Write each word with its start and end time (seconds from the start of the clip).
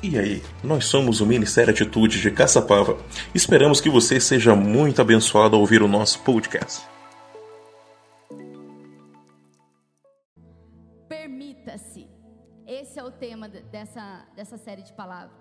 E 0.00 0.16
aí, 0.16 0.40
nós 0.62 0.84
somos 0.84 1.20
o 1.20 1.26
Ministério 1.26 1.72
Atitude 1.72 2.20
de 2.20 2.30
Caçapava. 2.30 2.96
Esperamos 3.34 3.80
que 3.80 3.90
você 3.90 4.20
seja 4.20 4.54
muito 4.54 5.02
abençoado 5.02 5.56
ao 5.56 5.60
ouvir 5.60 5.82
o 5.82 5.88
nosso 5.88 6.20
podcast. 6.20 6.86
Permita-se. 11.08 12.08
Esse 12.64 13.00
é 13.00 13.02
o 13.02 13.10
tema 13.10 13.48
dessa, 13.48 14.24
dessa 14.36 14.56
série 14.56 14.82
de 14.82 14.92
palavras. 14.92 15.36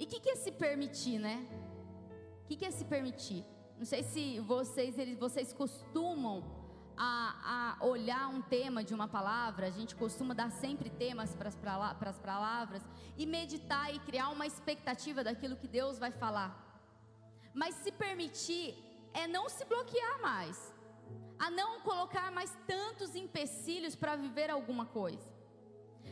E 0.00 0.02
o 0.02 0.06
que, 0.08 0.18
que 0.18 0.30
é 0.30 0.34
se 0.34 0.50
permitir, 0.50 1.20
né? 1.20 1.46
O 2.42 2.48
que, 2.48 2.56
que 2.56 2.64
é 2.64 2.70
se 2.72 2.84
permitir? 2.84 3.44
Não 3.78 3.84
sei 3.84 4.02
se 4.02 4.40
vocês, 4.40 4.92
vocês 5.20 5.52
costumam 5.52 6.42
a, 6.96 7.76
a, 7.80 7.84
olhar 7.84 8.28
um 8.28 8.40
tema 8.40 8.84
de 8.84 8.94
uma 8.94 9.08
palavra, 9.08 9.66
a 9.66 9.70
gente 9.70 9.94
costuma 9.94 10.34
dar 10.34 10.50
sempre 10.50 10.88
temas 10.90 11.34
para 11.34 11.48
as 12.10 12.18
palavras 12.18 12.82
e 13.16 13.26
meditar 13.26 13.94
e 13.94 13.98
criar 13.98 14.28
uma 14.30 14.46
expectativa 14.46 15.24
daquilo 15.24 15.56
que 15.56 15.66
Deus 15.66 15.98
vai 15.98 16.12
falar. 16.12 16.50
Mas 17.52 17.74
se 17.76 17.92
permitir 17.92 18.74
é 19.12 19.26
não 19.26 19.48
se 19.48 19.64
bloquear 19.64 20.20
mais, 20.20 20.72
a 21.38 21.50
não 21.50 21.80
colocar 21.80 22.30
mais 22.30 22.56
tantos 22.66 23.14
empecilhos 23.14 23.94
para 23.94 24.16
viver 24.16 24.50
alguma 24.50 24.86
coisa. 24.86 25.33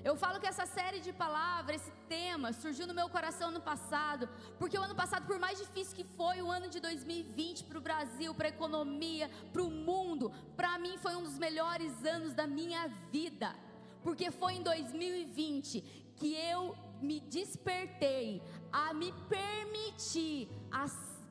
Eu 0.04 0.16
falo 0.16 0.40
que 0.40 0.48
essa 0.48 0.66
série 0.66 0.98
de 0.98 1.12
palavras, 1.12 1.80
esse 1.80 1.92
tema, 2.08 2.52
surgiu 2.52 2.88
no 2.88 2.94
meu 2.94 3.08
coração 3.08 3.52
no 3.52 3.60
passado, 3.60 4.28
porque 4.58 4.76
o 4.76 4.82
ano 4.82 4.96
passado, 4.96 5.26
por 5.26 5.38
mais 5.38 5.58
difícil 5.58 5.94
que 5.94 6.02
foi, 6.02 6.42
o 6.42 6.50
ano 6.50 6.68
de 6.68 6.80
2020 6.80 7.64
para 7.64 7.78
o 7.78 7.80
Brasil, 7.80 8.34
para 8.34 8.48
a 8.48 8.50
economia, 8.50 9.30
para 9.52 9.62
o 9.62 9.70
mundo, 9.70 10.32
para 10.56 10.76
mim 10.76 10.98
foi 10.98 11.14
um 11.14 11.22
dos 11.22 11.38
melhores 11.38 12.04
anos 12.04 12.34
da 12.34 12.48
minha 12.48 12.88
vida, 13.12 13.54
porque 14.02 14.32
foi 14.32 14.54
em 14.54 14.62
2020 14.62 15.80
que 16.16 16.34
eu 16.34 16.76
me 17.00 17.20
despertei 17.20 18.42
a 18.72 18.92
me 18.92 19.12
permitir 19.28 20.48
a 20.70 20.86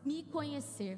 me 0.06 0.24
conhecer. 0.24 0.98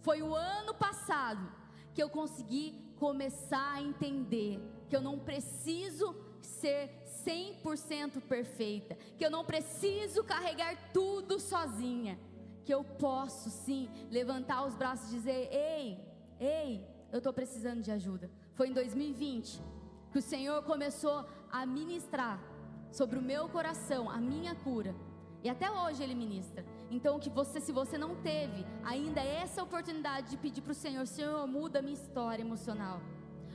Foi 0.00 0.22
o 0.22 0.34
ano 0.34 0.74
passado 0.74 1.52
que 1.94 2.02
eu 2.02 2.10
consegui 2.10 2.94
começar 2.96 3.74
a 3.74 3.82
entender 3.82 4.60
que 4.88 4.96
eu 4.96 5.00
não 5.00 5.18
preciso 5.20 6.16
ser 6.42 7.01
100% 7.24 8.20
perfeita, 8.22 8.94
que 9.16 9.24
eu 9.24 9.30
não 9.30 9.44
preciso 9.44 10.24
carregar 10.24 10.92
tudo 10.92 11.38
sozinha, 11.38 12.18
que 12.64 12.72
eu 12.72 12.84
posso 12.84 13.50
sim 13.50 13.88
levantar 14.10 14.64
os 14.64 14.74
braços 14.74 15.08
e 15.10 15.16
dizer: 15.16 15.48
ei, 15.52 15.98
ei, 16.38 16.86
eu 17.10 17.18
estou 17.18 17.32
precisando 17.32 17.82
de 17.82 17.90
ajuda. 17.90 18.30
Foi 18.54 18.68
em 18.68 18.72
2020 18.72 19.62
que 20.10 20.18
o 20.18 20.22
Senhor 20.22 20.62
começou 20.62 21.26
a 21.50 21.64
ministrar 21.64 22.42
sobre 22.90 23.18
o 23.18 23.22
meu 23.22 23.48
coração 23.48 24.10
a 24.10 24.18
minha 24.18 24.54
cura. 24.54 24.94
E 25.42 25.48
até 25.48 25.70
hoje 25.70 26.02
Ele 26.02 26.14
ministra. 26.14 26.64
Então, 26.90 27.18
que 27.18 27.30
você, 27.30 27.60
se 27.60 27.72
você 27.72 27.98
não 27.98 28.14
teve 28.16 28.64
ainda 28.84 29.20
essa 29.20 29.62
oportunidade 29.62 30.30
de 30.30 30.36
pedir 30.36 30.60
para 30.60 30.72
o 30.72 30.74
Senhor, 30.74 31.06
Senhor, 31.06 31.46
muda 31.46 31.82
minha 31.82 31.94
história 31.94 32.42
emocional, 32.42 33.00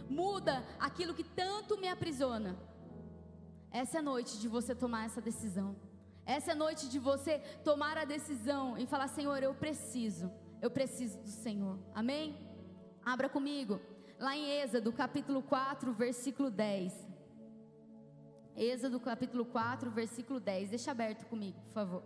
muda 0.09 0.63
aquilo 0.79 1.13
que 1.13 1.23
tanto 1.23 1.77
me 1.77 1.87
aprisiona. 1.87 2.57
Essa 3.71 3.97
é 3.97 3.99
a 3.99 4.03
noite 4.03 4.39
de 4.39 4.47
você 4.47 4.73
tomar 4.73 5.05
essa 5.05 5.21
decisão. 5.21 5.75
Essa 6.25 6.51
é 6.51 6.53
a 6.53 6.55
noite 6.55 6.89
de 6.89 6.99
você 6.99 7.39
tomar 7.63 7.97
a 7.97 8.05
decisão 8.05 8.77
e 8.77 8.85
falar: 8.85 9.07
Senhor, 9.07 9.41
eu 9.41 9.53
preciso, 9.53 10.31
eu 10.61 10.69
preciso 10.69 11.17
do 11.19 11.29
Senhor. 11.29 11.79
Amém? 11.93 12.35
Abra 13.05 13.29
comigo, 13.29 13.79
lá 14.19 14.35
em 14.35 14.49
Êxodo, 14.61 14.91
capítulo 14.91 15.41
4, 15.41 15.93
versículo 15.93 16.49
10. 16.49 16.93
Êxodo, 18.55 18.99
capítulo 18.99 19.45
4, 19.45 19.89
versículo 19.91 20.39
10. 20.39 20.69
Deixa 20.69 20.91
aberto 20.91 21.25
comigo, 21.27 21.59
por 21.67 21.73
favor. 21.73 22.03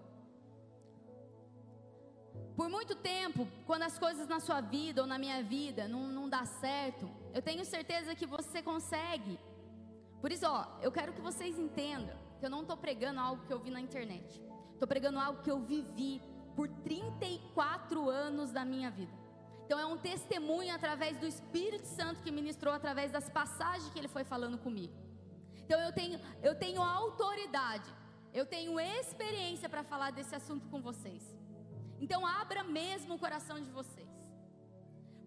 Por 2.55 2.69
muito 2.69 2.93
tempo, 2.95 3.47
quando 3.65 3.83
as 3.83 3.97
coisas 3.97 4.27
na 4.27 4.39
sua 4.39 4.61
vida 4.61 5.01
ou 5.01 5.07
na 5.07 5.17
minha 5.17 5.41
vida 5.41 5.87
não, 5.87 6.07
não 6.07 6.29
dá 6.29 6.45
certo, 6.45 7.09
eu 7.33 7.41
tenho 7.41 7.65
certeza 7.65 8.13
que 8.13 8.25
você 8.25 8.61
consegue 8.61 9.39
por 10.21 10.31
isso, 10.31 10.45
ó, 10.47 10.67
eu 10.81 10.91
quero 10.91 11.13
que 11.13 11.21
vocês 11.21 11.57
entendam 11.57 12.15
que 12.39 12.45
eu 12.45 12.49
não 12.49 12.61
estou 12.61 12.77
pregando 12.77 13.19
algo 13.19 13.45
que 13.45 13.53
eu 13.53 13.59
vi 13.59 13.71
na 13.71 13.81
internet. 13.81 14.41
Estou 14.73 14.87
pregando 14.87 15.19
algo 15.19 15.41
que 15.41 15.51
eu 15.51 15.59
vivi 15.59 16.21
por 16.55 16.67
34 16.67 18.09
anos 18.09 18.51
da 18.51 18.63
minha 18.63 18.91
vida. 18.91 19.11
Então 19.65 19.79
é 19.79 19.85
um 19.85 19.97
testemunho 19.97 20.73
através 20.75 21.17
do 21.17 21.25
Espírito 21.25 21.85
Santo 21.85 22.21
que 22.21 22.31
ministrou 22.31 22.73
através 22.73 23.11
das 23.11 23.29
passagens 23.29 23.91
que 23.91 23.97
ele 23.97 24.07
foi 24.07 24.23
falando 24.23 24.57
comigo. 24.57 24.93
Então 25.63 25.79
eu 25.79 25.93
tenho, 25.93 26.19
eu 26.43 26.53
tenho 26.53 26.81
autoridade, 26.81 27.89
eu 28.33 28.45
tenho 28.45 28.79
experiência 28.79 29.69
para 29.69 29.83
falar 29.83 30.11
desse 30.11 30.35
assunto 30.35 30.67
com 30.67 30.81
vocês. 30.81 31.23
Então 31.99 32.27
abra 32.27 32.63
mesmo 32.63 33.15
o 33.15 33.19
coração 33.19 33.59
de 33.61 33.69
vocês. 33.71 34.10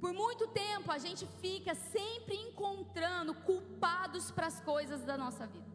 Por 0.04 0.12
muito 0.12 0.46
tempo 0.48 0.92
a 0.92 0.98
gente 0.98 1.24
fica 1.40 1.74
sempre 1.74 2.34
encontrando 2.36 3.32
culpados 3.50 4.30
para 4.30 4.48
as 4.48 4.60
coisas 4.60 5.02
da 5.02 5.16
nossa 5.16 5.46
vida. 5.46 5.70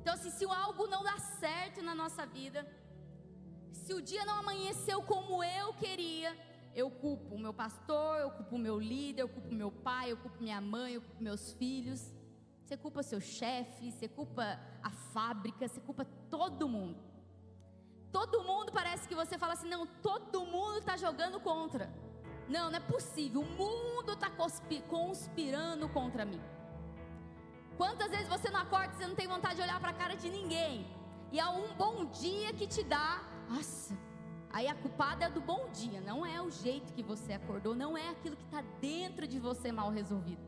Então, 0.00 0.14
assim, 0.14 0.30
se 0.30 0.46
algo 0.46 0.86
não 0.86 1.02
dá 1.04 1.18
certo 1.18 1.82
na 1.82 1.94
nossa 1.94 2.24
vida, 2.24 2.66
se 3.74 3.92
o 3.92 4.00
dia 4.00 4.24
não 4.24 4.36
amanheceu 4.36 5.02
como 5.02 5.44
eu 5.44 5.74
queria, 5.74 6.34
eu 6.74 6.90
culpo 6.90 7.34
o 7.34 7.38
meu 7.38 7.52
pastor, 7.52 8.20
eu 8.20 8.30
culpo 8.30 8.56
o 8.56 8.58
meu 8.58 8.80
líder, 8.80 9.20
eu 9.20 9.28
culpo 9.28 9.52
meu 9.52 9.70
pai, 9.70 10.12
eu 10.12 10.16
culpo 10.16 10.42
minha 10.42 10.62
mãe, 10.62 10.94
eu 10.94 11.02
culpo 11.02 11.22
meus 11.22 11.52
filhos. 11.52 12.10
Você 12.62 12.78
culpa 12.78 13.02
seu 13.02 13.20
chefe, 13.20 13.92
você 13.92 14.08
culpa 14.08 14.58
a 14.82 14.92
fábrica, 15.12 15.68
você 15.68 15.82
culpa 15.82 16.06
todo 16.30 16.66
mundo. 16.66 17.04
Todo 18.10 18.44
mundo 18.44 18.72
parece 18.72 19.06
que 19.06 19.14
você 19.14 19.36
fala 19.36 19.52
assim: 19.52 19.68
não, 19.68 19.86
todo 19.86 20.46
mundo 20.46 20.78
está 20.78 20.96
jogando 20.96 21.38
contra. 21.38 21.92
Não, 22.48 22.70
não 22.70 22.76
é 22.76 22.80
possível. 22.80 23.40
O 23.40 23.44
mundo 23.44 24.12
está 24.12 24.30
conspirando 24.30 25.88
contra 25.88 26.24
mim. 26.24 26.40
Quantas 27.76 28.10
vezes 28.10 28.28
você 28.28 28.50
não 28.50 28.60
acorda 28.60 28.92
e 28.92 28.96
você 28.96 29.06
não 29.06 29.14
tem 29.14 29.26
vontade 29.26 29.56
de 29.56 29.62
olhar 29.62 29.80
para 29.80 29.90
a 29.90 29.94
cara 29.94 30.14
de 30.14 30.28
ninguém? 30.30 30.86
E 31.32 31.40
há 31.40 31.50
um 31.50 31.74
bom 31.74 32.04
dia 32.04 32.52
que 32.52 32.66
te 32.66 32.82
dá. 32.82 33.22
Nossa, 33.48 33.96
aí 34.52 34.68
a 34.68 34.74
culpada 34.74 35.24
é 35.24 35.30
do 35.30 35.40
bom 35.40 35.68
dia. 35.70 36.00
Não 36.00 36.24
é 36.24 36.40
o 36.40 36.50
jeito 36.50 36.92
que 36.92 37.02
você 37.02 37.32
acordou. 37.32 37.74
Não 37.74 37.96
é 37.98 38.10
aquilo 38.10 38.36
que 38.36 38.44
está 38.44 38.62
dentro 38.80 39.26
de 39.26 39.40
você 39.40 39.72
mal 39.72 39.90
resolvido. 39.90 40.42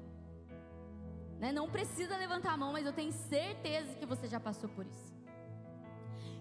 Né? 1.41 1.53
Não 1.53 1.69
precisa 1.69 2.17
levantar 2.17 2.53
a 2.53 2.57
mão, 2.57 2.73
mas 2.73 2.87
eu 2.87 2.93
tenho 2.93 3.13
certeza 3.13 3.95
que 3.97 4.07
você 4.07 4.29
já 4.29 4.39
passou 4.39 4.71
por 4.71 4.87
isso. 4.87 5.15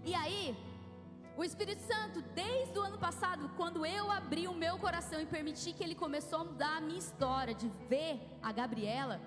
E 0.04 0.14
aí, 0.14 0.56
o 1.38 1.44
Espírito 1.44 1.82
Santo, 1.82 2.22
desde 2.34 2.78
o 2.80 2.82
ano 2.82 2.98
passado, 2.98 3.50
quando 3.58 3.86
eu 3.86 4.10
abri 4.10 4.48
o 4.48 4.54
meu 4.54 4.78
coração 4.78 5.20
e 5.20 5.26
permiti 5.26 5.74
que 5.74 5.84
ele 5.84 5.94
começou 5.94 6.40
a 6.40 6.44
mudar 6.46 6.78
a 6.78 6.82
minha 6.82 6.98
história, 6.98 7.54
de 7.54 7.68
ver 7.90 8.22
a 8.42 8.52
Gabriela, 8.52 9.20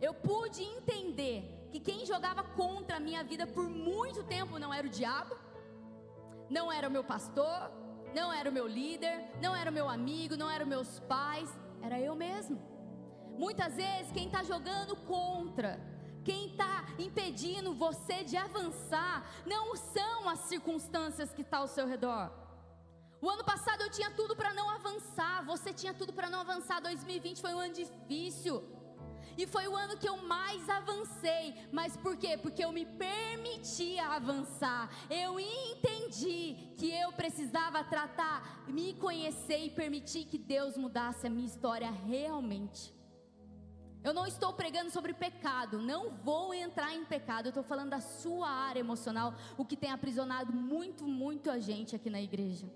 eu 0.00 0.12
pude 0.12 0.62
entender 0.62 1.68
que 1.70 1.78
quem 1.78 2.04
jogava 2.04 2.42
contra 2.42 2.96
a 2.96 3.00
minha 3.00 3.22
vida 3.22 3.46
por 3.46 3.68
muito 3.68 4.24
tempo 4.24 4.58
não 4.58 4.74
era 4.74 4.86
o 4.86 4.90
diabo, 4.90 5.36
não 6.50 6.72
era 6.72 6.88
o 6.88 6.90
meu 6.90 7.04
pastor, 7.04 7.70
não 8.14 8.32
era 8.32 8.50
o 8.50 8.52
meu 8.52 8.66
líder, 8.66 9.30
não 9.40 9.54
era 9.54 9.70
o 9.70 9.74
meu 9.74 9.88
amigo, 9.88 10.36
não 10.36 10.50
eram 10.50 10.66
meus 10.66 10.98
pais, 11.00 11.48
era 11.82 12.00
eu 12.00 12.14
mesmo. 12.16 12.60
Muitas 13.38 13.76
vezes 13.76 14.10
quem 14.12 14.26
está 14.26 14.42
jogando 14.42 14.96
contra 14.96 15.78
quem 16.26 16.48
está 16.48 16.84
impedindo 16.98 17.72
você 17.72 18.24
de 18.24 18.36
avançar 18.36 19.16
não 19.46 19.76
são 19.76 20.28
as 20.28 20.40
circunstâncias 20.52 21.32
que 21.32 21.42
estão 21.42 21.60
tá 21.60 21.62
ao 21.62 21.68
seu 21.68 21.86
redor. 21.86 22.24
O 23.22 23.30
ano 23.30 23.44
passado 23.44 23.82
eu 23.82 23.90
tinha 23.90 24.10
tudo 24.10 24.34
para 24.40 24.52
não 24.52 24.68
avançar, 24.68 25.44
você 25.44 25.72
tinha 25.72 25.94
tudo 25.94 26.12
para 26.12 26.28
não 26.28 26.40
avançar. 26.40 26.80
2020 26.80 27.40
foi 27.40 27.54
um 27.54 27.60
ano 27.60 27.74
difícil. 27.74 28.56
E 29.38 29.46
foi 29.46 29.68
o 29.68 29.76
ano 29.76 29.98
que 29.98 30.08
eu 30.08 30.16
mais 30.16 30.68
avancei. 30.68 31.54
Mas 31.70 31.96
por 31.96 32.16
quê? 32.16 32.36
Porque 32.36 32.64
eu 32.64 32.72
me 32.72 32.84
permitia 32.84 34.06
avançar. 34.06 34.90
Eu 35.08 35.38
entendi 35.38 36.72
que 36.76 36.90
eu 36.90 37.12
precisava 37.12 37.84
tratar, 37.84 38.64
me 38.66 38.94
conhecer 38.94 39.60
e 39.66 39.70
permitir 39.70 40.24
que 40.24 40.38
Deus 40.38 40.76
mudasse 40.76 41.26
a 41.26 41.30
minha 41.30 41.46
história 41.46 41.90
realmente. 41.90 42.95
Eu 44.06 44.14
não 44.14 44.24
estou 44.24 44.52
pregando 44.52 44.88
sobre 44.88 45.12
pecado, 45.12 45.80
não 45.82 46.10
vou 46.10 46.54
entrar 46.54 46.94
em 46.94 47.04
pecado. 47.04 47.46
Eu 47.46 47.50
estou 47.50 47.64
falando 47.64 47.90
da 47.90 48.00
sua 48.00 48.48
área 48.48 48.78
emocional, 48.78 49.34
o 49.58 49.64
que 49.64 49.76
tem 49.76 49.90
aprisionado 49.90 50.52
muito, 50.52 51.04
muito 51.04 51.50
a 51.50 51.58
gente 51.58 51.96
aqui 51.96 52.08
na 52.08 52.22
igreja. 52.22 52.68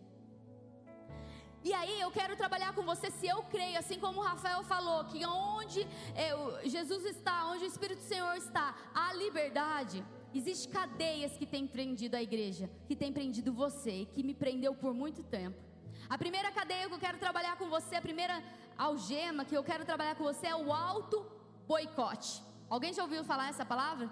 E 1.62 1.73
aí 1.73 2.00
eu 2.00 2.11
quero 2.11 2.35
trabalhar 2.35 2.75
com 2.75 2.82
você 2.82 3.12
se 3.12 3.29
eu 3.29 3.44
creio, 3.44 3.79
assim 3.79 4.00
como 4.00 4.19
o 4.19 4.25
Rafael 4.25 4.65
falou, 4.65 5.05
que 5.05 5.25
onde 5.25 5.87
é, 6.17 6.69
Jesus 6.69 7.05
está, 7.05 7.47
onde 7.47 7.62
o 7.62 7.69
Espírito 7.69 8.00
do 8.00 8.09
Senhor 8.09 8.35
está, 8.35 8.75
há 8.93 9.15
liberdade. 9.15 10.05
Existem 10.35 10.73
cadeias 10.73 11.37
que 11.37 11.47
têm 11.47 11.65
prendido 11.65 12.17
a 12.17 12.23
igreja, 12.23 12.69
que 12.88 12.97
têm 12.97 13.12
prendido 13.12 13.53
você, 13.53 14.05
que 14.12 14.25
me 14.25 14.35
prendeu 14.35 14.75
por 14.75 14.93
muito 14.93 15.23
tempo. 15.23 15.71
A 16.09 16.19
primeira 16.19 16.50
cadeia 16.50 16.88
que 16.88 16.94
eu 16.94 16.99
quero 16.99 17.19
trabalhar 17.19 17.56
com 17.56 17.69
você, 17.71 17.94
a 17.94 18.03
primeira 18.03 18.43
algema 18.76 19.44
que 19.44 19.56
eu 19.56 19.64
quero 19.64 19.84
trabalhar 19.84 20.14
com 20.14 20.25
você 20.25 20.46
é 20.46 20.56
o 20.56 20.72
auto 20.72 21.26
boicote. 21.67 22.43
Alguém 22.69 22.93
já 22.93 23.02
ouviu 23.02 23.25
falar 23.25 23.49
essa 23.49 23.64
palavra? 23.64 24.11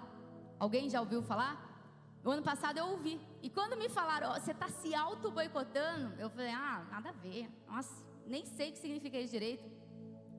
Alguém 0.59 0.89
já 0.89 0.99
ouviu 0.99 1.21
falar? 1.21 1.69
O 2.23 2.29
ano 2.29 2.43
passado 2.43 2.77
eu 2.77 2.87
ouvi. 2.87 3.19
E 3.41 3.49
quando 3.49 3.77
me 3.77 3.87
falaram, 3.87 4.31
oh, 4.31 4.39
você 4.39 4.51
está 4.51 4.67
se 4.67 4.93
auto-boicotando, 4.93 6.13
eu 6.19 6.29
falei, 6.29 6.51
ah, 6.51 6.85
nada 6.91 7.09
a 7.09 7.13
ver. 7.13 7.49
Nossa, 7.67 8.05
nem 8.25 8.45
sei 8.45 8.69
o 8.69 8.73
que 8.73 8.79
significa 8.79 9.17
isso 9.17 9.31
direito. 9.31 9.63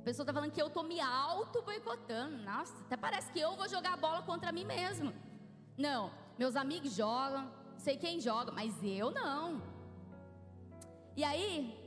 A 0.01 0.03
pessoa 0.03 0.25
está 0.25 0.33
falando 0.33 0.53
que 0.53 0.61
eu 0.61 0.67
estou 0.67 0.83
me 0.83 1.01
auto-boicotando. 1.01 2.39
Nossa, 2.43 2.75
até 2.85 2.97
parece 2.97 3.33
que 3.33 3.41
eu 3.41 3.57
vou 3.57 3.69
jogar 3.69 3.95
a 3.95 3.97
bola 3.97 4.23
contra 4.23 4.53
mim 4.53 4.65
mesmo. 4.65 5.15
Não, 5.77 6.11
meus 6.39 6.57
amigos 6.57 6.95
jogam, 6.95 7.51
sei 7.79 7.97
quem 7.97 8.21
joga, 8.21 8.53
mas 8.53 8.75
eu 8.83 9.11
não. 9.11 9.63
E 11.17 11.25
aí, 11.25 11.80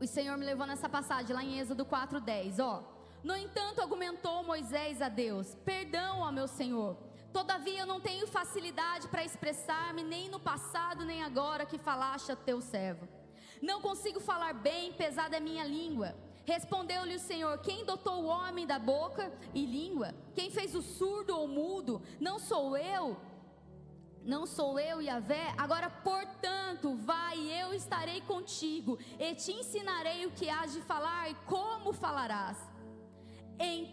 o 0.00 0.06
Senhor 0.06 0.36
me 0.38 0.46
levou 0.46 0.66
nessa 0.66 0.88
passagem 0.88 1.34
lá 1.34 1.44
em 1.44 1.58
Êxodo 1.58 1.84
4:10, 1.84 2.58
ó. 2.58 2.82
No 3.22 3.36
entanto, 3.36 3.82
argumentou 3.82 4.42
Moisés 4.42 5.02
a 5.02 5.08
Deus: 5.08 5.54
Perdão, 5.64 6.20
ó 6.20 6.32
meu 6.32 6.48
Senhor. 6.48 6.96
Todavia 7.32 7.80
eu 7.80 7.86
não 7.86 8.00
tenho 8.00 8.26
facilidade 8.26 9.06
para 9.08 9.24
expressar-me 9.24 10.02
nem 10.02 10.28
no 10.28 10.40
passado 10.40 11.04
nem 11.04 11.22
agora 11.22 11.66
que 11.66 11.78
falaste 11.78 12.32
a 12.32 12.36
teu 12.36 12.60
servo. 12.60 13.06
Não 13.62 13.80
consigo 13.80 14.18
falar 14.18 14.54
bem, 14.54 14.92
pesada 14.94 15.36
é 15.36 15.40
minha 15.40 15.64
língua. 15.64 16.16
Respondeu-lhe 16.46 17.14
o 17.14 17.20
Senhor: 17.20 17.58
Quem 17.58 17.84
dotou 17.84 18.22
o 18.22 18.26
homem 18.26 18.66
da 18.66 18.78
boca 18.78 19.30
e 19.54 19.66
língua? 19.66 20.14
Quem 20.34 20.50
fez 20.50 20.74
o 20.74 20.82
surdo 20.82 21.36
ou 21.36 21.46
mudo? 21.46 22.02
Não 22.18 22.38
sou 22.38 22.76
eu? 22.76 23.16
Não 24.24 24.46
sou 24.46 24.78
eu, 24.78 25.00
Yahvé? 25.00 25.54
Agora, 25.56 25.88
portanto, 25.88 26.94
vai, 26.94 27.38
eu 27.38 27.72
estarei 27.72 28.20
contigo 28.20 28.98
e 29.18 29.34
te 29.34 29.52
ensinarei 29.52 30.26
o 30.26 30.30
que 30.30 30.48
hás 30.48 30.72
de 30.72 30.82
falar 30.82 31.30
e 31.30 31.34
como 31.46 31.92
falarás. 31.92 32.58
Em, 33.58 33.88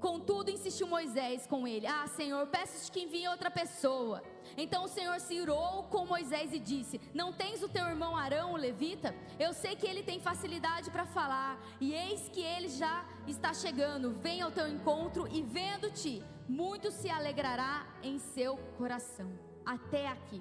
contudo, 0.00 0.50
insistiu 0.50 0.86
Moisés 0.86 1.48
com 1.48 1.66
ele: 1.66 1.84
Ah, 1.84 2.06
Senhor, 2.06 2.46
peço-te 2.46 2.92
que 2.92 3.00
envie 3.00 3.26
outra 3.26 3.50
pessoa. 3.50 4.22
Então 4.56 4.84
o 4.84 4.88
Senhor 4.88 5.18
se 5.18 5.34
irou 5.34 5.82
com 5.84 6.06
Moisés 6.06 6.52
e 6.52 6.60
disse: 6.60 7.00
Não 7.12 7.32
tens 7.32 7.60
o 7.60 7.68
teu 7.68 7.86
irmão 7.86 8.16
Arão, 8.16 8.52
o 8.52 8.56
levita? 8.56 9.12
Eu 9.36 9.52
sei 9.52 9.74
que 9.74 9.86
ele 9.86 10.04
tem 10.04 10.20
facilidade 10.20 10.92
para 10.92 11.06
falar, 11.06 11.60
e 11.80 11.92
eis 11.92 12.28
que 12.28 12.40
ele 12.40 12.68
já 12.68 13.04
está 13.26 13.52
chegando. 13.52 14.12
Vem 14.12 14.40
ao 14.42 14.52
teu 14.52 14.68
encontro 14.68 15.26
e 15.26 15.42
vendo-te, 15.42 16.22
muito 16.48 16.92
se 16.92 17.10
alegrará 17.10 17.84
em 18.00 18.20
seu 18.20 18.56
coração 18.78 19.45
até 19.74 20.06
aqui. 20.16 20.40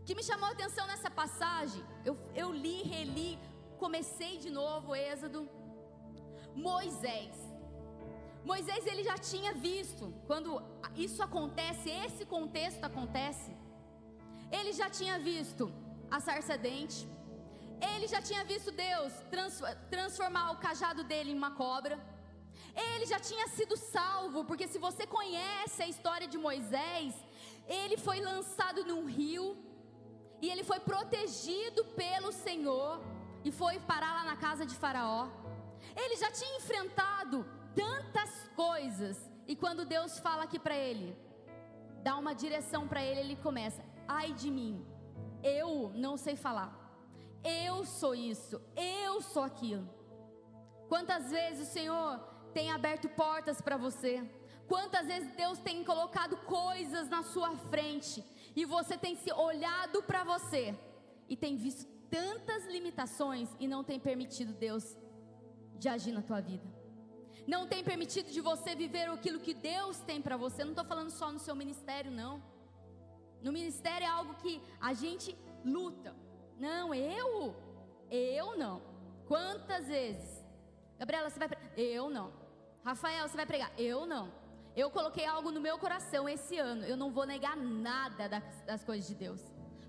O 0.00 0.04
que 0.04 0.14
me 0.14 0.22
chamou 0.22 0.48
a 0.48 0.52
atenção 0.52 0.86
nessa 0.86 1.10
passagem, 1.10 1.82
eu, 2.04 2.14
eu 2.34 2.52
li, 2.52 2.82
reli, 2.82 3.38
comecei 3.78 4.36
de 4.44 4.50
novo 4.50 4.94
Êxodo. 4.94 5.40
Moisés. 6.54 7.34
Moisés 8.44 8.84
ele 8.86 9.02
já 9.10 9.16
tinha 9.30 9.52
visto 9.54 10.12
quando 10.26 10.50
isso 11.06 11.22
acontece, 11.22 11.88
esse 12.06 12.24
contexto 12.26 12.84
acontece. 12.84 13.50
Ele 14.58 14.72
já 14.80 14.90
tinha 14.90 15.18
visto 15.18 15.72
a 16.10 16.20
sarça 16.20 16.56
dente. 16.58 17.08
Ele 17.94 18.06
já 18.06 18.20
tinha 18.28 18.44
visto 18.44 18.70
Deus 18.70 19.12
trans, 19.30 19.60
transformar 19.90 20.50
o 20.50 20.58
cajado 20.66 21.02
dele 21.02 21.30
em 21.30 21.38
uma 21.42 21.52
cobra. 21.52 21.96
Ele 22.74 23.06
já 23.06 23.18
tinha 23.28 23.46
sido 23.48 23.76
salvo, 23.76 24.44
porque 24.44 24.66
se 24.68 24.78
você 24.78 25.06
conhece 25.06 25.82
a 25.82 25.88
história 25.94 26.26
de 26.26 26.38
Moisés, 26.38 27.14
ele 27.66 27.96
foi 27.96 28.20
lançado 28.20 28.84
num 28.84 29.06
rio 29.06 29.56
e 30.40 30.50
ele 30.50 30.64
foi 30.64 30.80
protegido 30.80 31.84
pelo 31.84 32.32
Senhor 32.32 33.00
e 33.44 33.52
foi 33.52 33.78
parar 33.80 34.12
lá 34.14 34.24
na 34.24 34.36
casa 34.36 34.66
de 34.66 34.74
Faraó. 34.74 35.28
Ele 35.96 36.16
já 36.16 36.30
tinha 36.30 36.56
enfrentado 36.56 37.46
tantas 37.74 38.48
coisas 38.54 39.30
e 39.46 39.56
quando 39.56 39.84
Deus 39.84 40.18
fala 40.18 40.44
aqui 40.44 40.58
para 40.58 40.76
ele, 40.76 41.16
dá 42.02 42.16
uma 42.16 42.34
direção 42.34 42.86
para 42.86 43.02
ele, 43.02 43.20
ele 43.20 43.36
começa: 43.36 43.84
"Ai 44.06 44.32
de 44.32 44.50
mim, 44.50 44.84
eu 45.42 45.92
não 45.94 46.16
sei 46.16 46.36
falar. 46.36 46.70
Eu 47.44 47.84
sou 47.84 48.14
isso, 48.14 48.60
eu 48.76 49.20
sou 49.20 49.42
aquilo." 49.42 49.88
Quantas 50.88 51.30
vezes 51.30 51.68
o 51.68 51.72
Senhor 51.72 52.18
tem 52.52 52.70
aberto 52.70 53.08
portas 53.08 53.60
para 53.60 53.76
você? 53.76 54.22
Quantas 54.66 55.06
vezes 55.06 55.34
Deus 55.34 55.58
tem 55.58 55.84
colocado 55.84 56.36
coisas 56.38 57.08
na 57.08 57.22
sua 57.22 57.56
frente 57.56 58.24
e 58.54 58.64
você 58.64 58.96
tem 58.96 59.16
se 59.16 59.32
olhado 59.32 60.02
para 60.02 60.24
você 60.24 60.74
e 61.28 61.36
tem 61.36 61.56
visto 61.56 61.86
tantas 62.10 62.66
limitações 62.66 63.48
e 63.58 63.66
não 63.66 63.82
tem 63.82 63.98
permitido 63.98 64.52
Deus 64.52 64.96
de 65.78 65.88
agir 65.88 66.12
na 66.12 66.22
tua 66.22 66.40
vida. 66.40 66.66
Não 67.46 67.66
tem 67.66 67.82
permitido 67.82 68.30
de 68.30 68.40
você 68.40 68.74
viver 68.74 69.08
aquilo 69.08 69.40
que 69.40 69.54
Deus 69.54 69.98
tem 69.98 70.22
para 70.22 70.36
você. 70.36 70.62
Não 70.62 70.72
estou 70.72 70.84
falando 70.84 71.10
só 71.10 71.32
no 71.32 71.38
seu 71.38 71.54
ministério, 71.56 72.10
não. 72.10 72.42
No 73.42 73.52
ministério 73.52 74.04
é 74.04 74.08
algo 74.08 74.34
que 74.34 74.62
a 74.80 74.92
gente 74.92 75.36
luta. 75.64 76.14
Não, 76.58 76.94
eu, 76.94 77.56
eu 78.10 78.56
não. 78.56 78.80
Quantas 79.26 79.88
vezes? 79.88 80.44
Gabriela, 80.98 81.28
você 81.28 81.38
vai. 81.38 81.48
Eu 81.76 82.08
não. 82.08 82.32
Rafael, 82.84 83.26
você 83.26 83.36
vai 83.36 83.46
pregar? 83.46 83.72
Eu 83.76 84.06
não. 84.06 84.41
Eu 84.74 84.90
coloquei 84.90 85.26
algo 85.26 85.50
no 85.50 85.60
meu 85.60 85.78
coração 85.78 86.28
esse 86.28 86.58
ano. 86.58 86.84
Eu 86.84 86.96
não 86.96 87.10
vou 87.10 87.26
negar 87.26 87.56
nada 87.56 88.28
das, 88.28 88.44
das 88.66 88.84
coisas 88.84 89.06
de 89.06 89.14
Deus. 89.14 89.40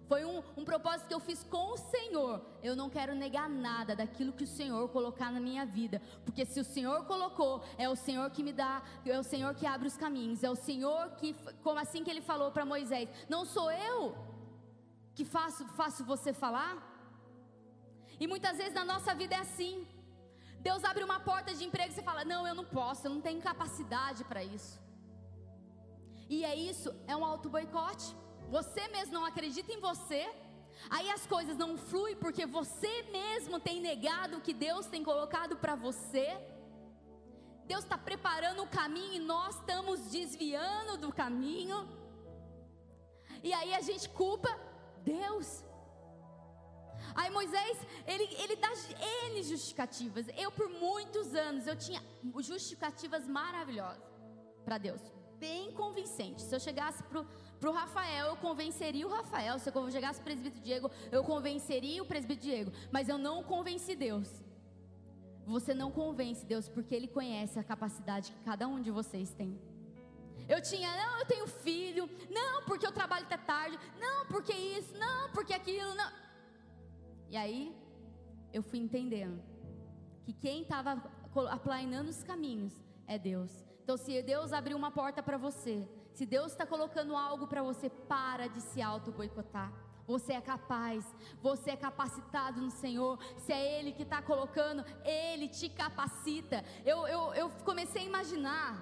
Foi 0.08 0.26
um, 0.26 0.44
um, 0.58 0.66
propósito 0.66 1.08
que 1.08 1.14
eu 1.14 1.20
fiz 1.20 1.44
com 1.44 1.72
o 1.74 1.78
Senhor. 1.78 2.46
Eu 2.62 2.76
não 2.76 2.90
quero 2.90 3.16
negar 3.16 3.50
nada 3.50 3.96
daquilo 3.96 4.34
que 4.34 4.44
o 4.44 4.48
Senhor 4.48 4.90
colocar 4.90 5.32
na 5.32 5.40
minha 5.40 5.66
vida. 5.66 6.02
Porque 6.26 6.46
se 6.46 6.60
o 6.60 6.64
Senhor 6.64 7.06
colocou, 7.06 7.64
é 7.78 7.90
o 7.90 7.96
Senhor 7.96 8.30
que 8.30 8.44
me 8.44 8.52
dá, 8.52 8.84
é 9.06 9.18
o 9.18 9.24
Senhor 9.24 9.56
que 9.56 9.66
abre 9.66 9.88
os 9.88 9.96
caminhos. 9.96 10.44
É 10.44 10.50
o 10.50 10.56
Senhor 10.56 11.12
que, 11.12 11.34
como 11.64 11.80
assim 11.80 12.04
que 12.04 12.12
ele 12.12 12.22
falou 12.22 12.52
para 12.52 12.66
Moisés: 12.66 13.10
Não 13.30 13.46
sou 13.46 13.72
eu 13.72 14.16
que 15.16 15.24
faço, 15.24 15.66
faço 15.70 16.04
você 16.04 16.34
falar? 16.34 16.92
E 18.20 18.28
muitas 18.28 18.58
vezes 18.58 18.74
na 18.74 18.84
nossa 18.84 19.16
vida 19.16 19.36
é 19.36 19.40
assim. 19.40 19.88
Deus 20.68 20.82
abre 20.90 21.04
uma 21.04 21.20
porta 21.20 21.54
de 21.54 21.64
emprego 21.66 21.92
e 21.92 21.96
você 21.96 22.04
fala: 22.10 22.24
Não, 22.24 22.42
eu 22.48 22.56
não 22.56 22.66
posso, 22.80 23.06
eu 23.06 23.14
não 23.16 23.22
tenho 23.28 23.42
capacidade 23.42 24.24
para 24.24 24.44
isso. 24.44 24.74
E 26.30 26.46
é 26.52 26.56
isso, 26.56 26.90
é 27.06 27.16
um 27.16 27.26
auto-boicote. 27.32 28.08
Você 28.50 28.88
mesmo 28.88 29.14
não 29.14 29.26
acredita 29.26 29.72
em 29.74 29.82
você, 29.90 30.22
aí 30.90 31.10
as 31.12 31.26
coisas 31.26 31.58
não 31.58 31.78
fluem 31.78 32.16
porque 32.16 32.46
você 32.46 32.94
mesmo 33.20 33.60
tem 33.60 33.82
negado 33.82 34.38
o 34.38 34.42
que 34.42 34.54
Deus 34.54 34.86
tem 34.86 35.04
colocado 35.04 35.58
para 35.58 35.76
você. 35.76 36.28
Deus 37.66 37.84
está 37.84 37.98
preparando 37.98 38.64
o 38.64 38.68
caminho 38.68 39.14
e 39.14 39.20
nós 39.20 39.56
estamos 39.56 40.00
desviando 40.18 40.98
do 40.98 41.12
caminho. 41.12 41.78
E 43.42 43.54
aí 43.54 43.74
a 43.74 43.82
gente 43.82 44.08
culpa 44.10 44.50
Deus. 45.04 45.64
Aí 47.16 47.30
Moisés, 47.30 47.78
ele, 48.08 48.24
ele 48.40 48.56
dá 48.56 48.70
N 49.28 49.44
justificativas. 49.44 50.26
Eu, 50.38 50.52
por 50.52 50.70
muitos 50.70 51.34
anos, 51.36 51.68
eu 51.68 51.76
tinha 51.76 52.02
justificativas 52.40 53.28
maravilhosas 53.28 54.04
para 54.64 54.78
Deus. 54.78 55.02
Bem 55.40 55.72
convincente. 55.74 56.42
Se 56.42 56.56
eu 56.56 56.60
chegasse 56.60 57.04
pro, 57.04 57.26
pro 57.60 57.72
Rafael, 57.72 58.28
eu 58.28 58.38
convenceria 58.38 59.06
o 59.06 59.10
Rafael. 59.10 59.60
Se 59.60 59.70
eu 59.70 59.92
chegasse 59.92 60.20
pro 60.20 60.26
presbítero 60.26 60.64
Diego, 60.64 60.92
eu 61.12 61.24
convenceria 61.24 62.02
o 62.02 62.06
presbítero 62.06 62.48
Diego. 62.50 62.72
Mas 62.92 63.10
eu 63.10 63.18
não 63.18 63.44
convenci 63.44 63.96
Deus. 63.96 64.30
Você 65.46 65.74
não 65.74 65.92
convence 65.92 66.46
Deus 66.46 66.70
porque 66.70 66.96
Ele 66.96 67.08
conhece 67.08 67.60
a 67.60 67.64
capacidade 67.64 68.32
que 68.32 68.40
cada 68.44 68.68
um 68.68 68.82
de 68.82 68.90
vocês 68.90 69.34
tem. 69.34 69.60
Eu 70.48 70.62
tinha, 70.62 70.90
não, 70.96 71.20
eu 71.20 71.26
tenho 71.26 71.48
filho, 71.48 72.10
não, 72.30 72.64
porque 72.64 72.86
eu 72.86 72.92
trabalho 72.92 73.26
até 73.26 73.38
tarde, 73.38 73.80
não, 73.98 74.26
porque 74.26 74.54
isso, 74.54 74.94
não, 74.98 75.30
porque 75.32 75.54
aquilo, 75.54 75.96
não. 75.96 76.23
E 77.34 77.36
aí 77.36 77.76
eu 78.54 78.62
fui 78.62 78.78
entendendo 78.78 79.42
que 80.24 80.32
quem 80.34 80.62
estava 80.62 81.04
aplanando 81.50 82.12
os 82.12 82.22
caminhos 82.22 82.74
é 83.08 83.18
Deus. 83.18 83.52
Então, 83.84 83.98
se 83.98 84.22
Deus 84.22 84.54
abriu 84.54 84.78
uma 84.78 84.92
porta 84.92 85.24
para 85.24 85.36
você, 85.36 85.84
se 86.14 86.28
Deus 86.28 86.52
está 86.52 86.64
colocando 86.64 87.16
algo 87.16 87.48
para 87.48 87.64
você, 87.64 87.90
para 87.90 88.46
de 88.46 88.62
se 88.62 88.84
auto-boicotar. 88.84 89.74
Você 90.06 90.34
é 90.34 90.42
capaz, 90.42 91.04
você 91.42 91.72
é 91.72 91.76
capacitado 91.76 92.62
no 92.62 92.70
Senhor. 92.70 93.18
Se 93.40 93.52
é 93.52 93.80
Ele 93.80 93.94
que 93.94 94.04
está 94.04 94.22
colocando, 94.22 94.86
Ele 95.04 95.48
te 95.48 95.70
capacita. 95.70 96.64
Eu, 96.86 97.08
eu, 97.08 97.34
eu 97.34 97.50
comecei 97.66 98.04
a 98.04 98.06
imaginar, 98.06 98.80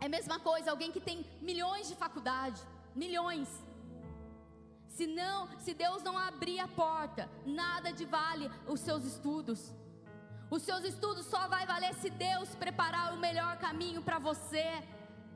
é 0.00 0.06
a 0.06 0.08
mesma 0.08 0.40
coisa, 0.40 0.70
alguém 0.70 0.90
que 0.90 1.00
tem 1.00 1.26
milhões 1.42 1.86
de 1.86 1.96
faculdade, 1.96 2.62
milhões. 2.94 3.62
Se 4.94 5.08
não, 5.08 5.48
se 5.58 5.74
Deus 5.74 6.04
não 6.04 6.16
abrir 6.16 6.60
a 6.60 6.68
porta, 6.68 7.28
nada 7.44 7.92
de 7.92 8.04
vale 8.04 8.48
os 8.68 8.78
seus 8.78 9.04
estudos. 9.04 9.74
Os 10.48 10.62
seus 10.62 10.84
estudos 10.84 11.26
só 11.26 11.48
vai 11.48 11.66
valer 11.66 11.94
se 11.94 12.10
Deus 12.10 12.54
preparar 12.54 13.12
o 13.12 13.16
melhor 13.16 13.56
caminho 13.58 14.00
para 14.02 14.20
você. 14.20 14.66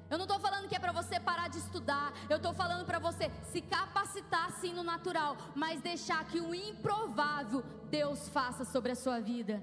Eu 0.08 0.16
não 0.16 0.26
estou 0.26 0.38
falando 0.38 0.68
que 0.68 0.76
é 0.76 0.78
para 0.78 0.92
você 0.92 1.18
parar 1.18 1.48
de 1.48 1.58
estudar. 1.58 2.12
Eu 2.30 2.36
estou 2.36 2.54
falando 2.54 2.86
para 2.86 3.00
você 3.00 3.32
se 3.52 3.60
capacitar 3.60 4.52
sim 4.60 4.72
no 4.72 4.84
natural, 4.84 5.36
mas 5.56 5.82
deixar 5.82 6.24
que 6.24 6.40
o 6.40 6.54
improvável 6.54 7.62
Deus 7.90 8.28
faça 8.28 8.64
sobre 8.64 8.92
a 8.92 8.96
sua 8.96 9.18
vida. 9.18 9.60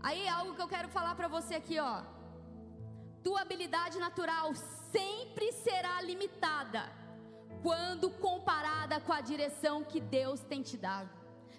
Aí 0.00 0.26
algo 0.26 0.54
que 0.54 0.62
eu 0.62 0.68
quero 0.68 0.88
falar 0.88 1.14
para 1.14 1.28
você 1.28 1.56
aqui, 1.56 1.78
ó. 1.78 2.02
Tua 3.22 3.42
habilidade 3.42 3.98
natural 3.98 4.54
sempre 4.54 5.52
será 5.52 6.00
limitada 6.00 7.05
quando 7.66 8.10
comparada 8.10 9.00
com 9.00 9.12
a 9.12 9.20
direção 9.20 9.82
que 9.82 9.98
Deus 9.98 10.38
tem 10.38 10.62
te 10.62 10.76
dado. 10.76 11.10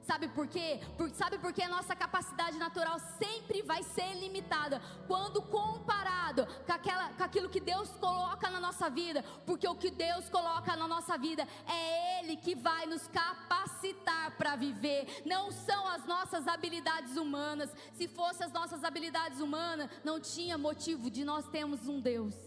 Sabe 0.03 0.29
por 0.29 0.47
quê? 0.47 0.79
Por, 0.97 1.09
sabe 1.09 1.37
por 1.37 1.51
que 1.51 1.61
a 1.61 1.67
nossa 1.67 1.93
capacidade 1.93 2.57
natural 2.57 2.97
sempre 3.21 3.61
vai 3.61 3.83
ser 3.83 4.13
limitada 4.13 4.81
quando 5.05 5.41
comparado 5.41 6.47
com, 6.65 6.71
aquela, 6.71 7.09
com 7.09 7.23
aquilo 7.25 7.49
que 7.49 7.59
Deus 7.59 7.89
coloca 7.97 8.49
na 8.49 8.61
nossa 8.61 8.89
vida? 8.89 9.21
Porque 9.45 9.67
o 9.67 9.75
que 9.75 9.91
Deus 9.91 10.29
coloca 10.29 10.77
na 10.77 10.87
nossa 10.87 11.17
vida 11.17 11.45
é 11.67 12.21
Ele 12.21 12.37
que 12.37 12.55
vai 12.55 12.85
nos 12.85 13.05
capacitar 13.09 14.31
para 14.37 14.55
viver, 14.55 15.23
não 15.25 15.51
são 15.51 15.89
as 15.89 16.05
nossas 16.05 16.47
habilidades 16.47 17.17
humanas. 17.17 17.69
Se 17.91 18.07
fossem 18.07 18.45
as 18.45 18.53
nossas 18.53 18.85
habilidades 18.85 19.41
humanas, 19.41 19.89
não 20.05 20.21
tinha 20.21 20.57
motivo 20.57 21.11
de 21.11 21.25
nós 21.25 21.49
termos 21.49 21.85
um 21.85 21.99
Deus. 21.99 22.46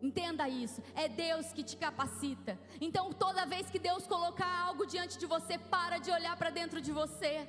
Entenda 0.00 0.48
isso, 0.48 0.82
é 0.94 1.08
Deus 1.08 1.52
que 1.52 1.62
te 1.62 1.76
capacita. 1.76 2.58
Então, 2.80 3.12
toda 3.12 3.46
vez 3.46 3.68
que 3.68 3.78
Deus 3.78 4.06
colocar 4.06 4.52
algo 4.66 4.86
diante 4.86 5.18
de 5.18 5.26
você, 5.26 5.58
para 5.58 5.98
de 5.98 6.10
olhar 6.10 6.36
para 6.36 6.50
dentro 6.50 6.80
de 6.80 6.92
você, 6.92 7.48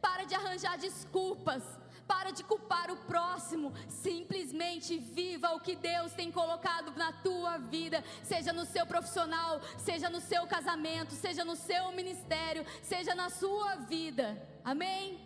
para 0.00 0.24
de 0.24 0.34
arranjar 0.34 0.78
desculpas, 0.78 1.62
para 2.08 2.30
de 2.30 2.42
culpar 2.42 2.90
o 2.90 2.96
próximo. 2.96 3.72
Simplesmente 3.88 4.98
viva 4.98 5.54
o 5.54 5.60
que 5.60 5.76
Deus 5.76 6.12
tem 6.12 6.32
colocado 6.32 6.96
na 6.96 7.12
tua 7.12 7.58
vida, 7.58 8.02
seja 8.22 8.52
no 8.52 8.64
seu 8.64 8.86
profissional, 8.86 9.60
seja 9.76 10.08
no 10.08 10.20
seu 10.20 10.46
casamento, 10.46 11.12
seja 11.12 11.44
no 11.44 11.54
seu 11.54 11.92
ministério, 11.92 12.64
seja 12.82 13.14
na 13.14 13.28
sua 13.28 13.76
vida. 13.76 14.26
Amém? 14.64 15.20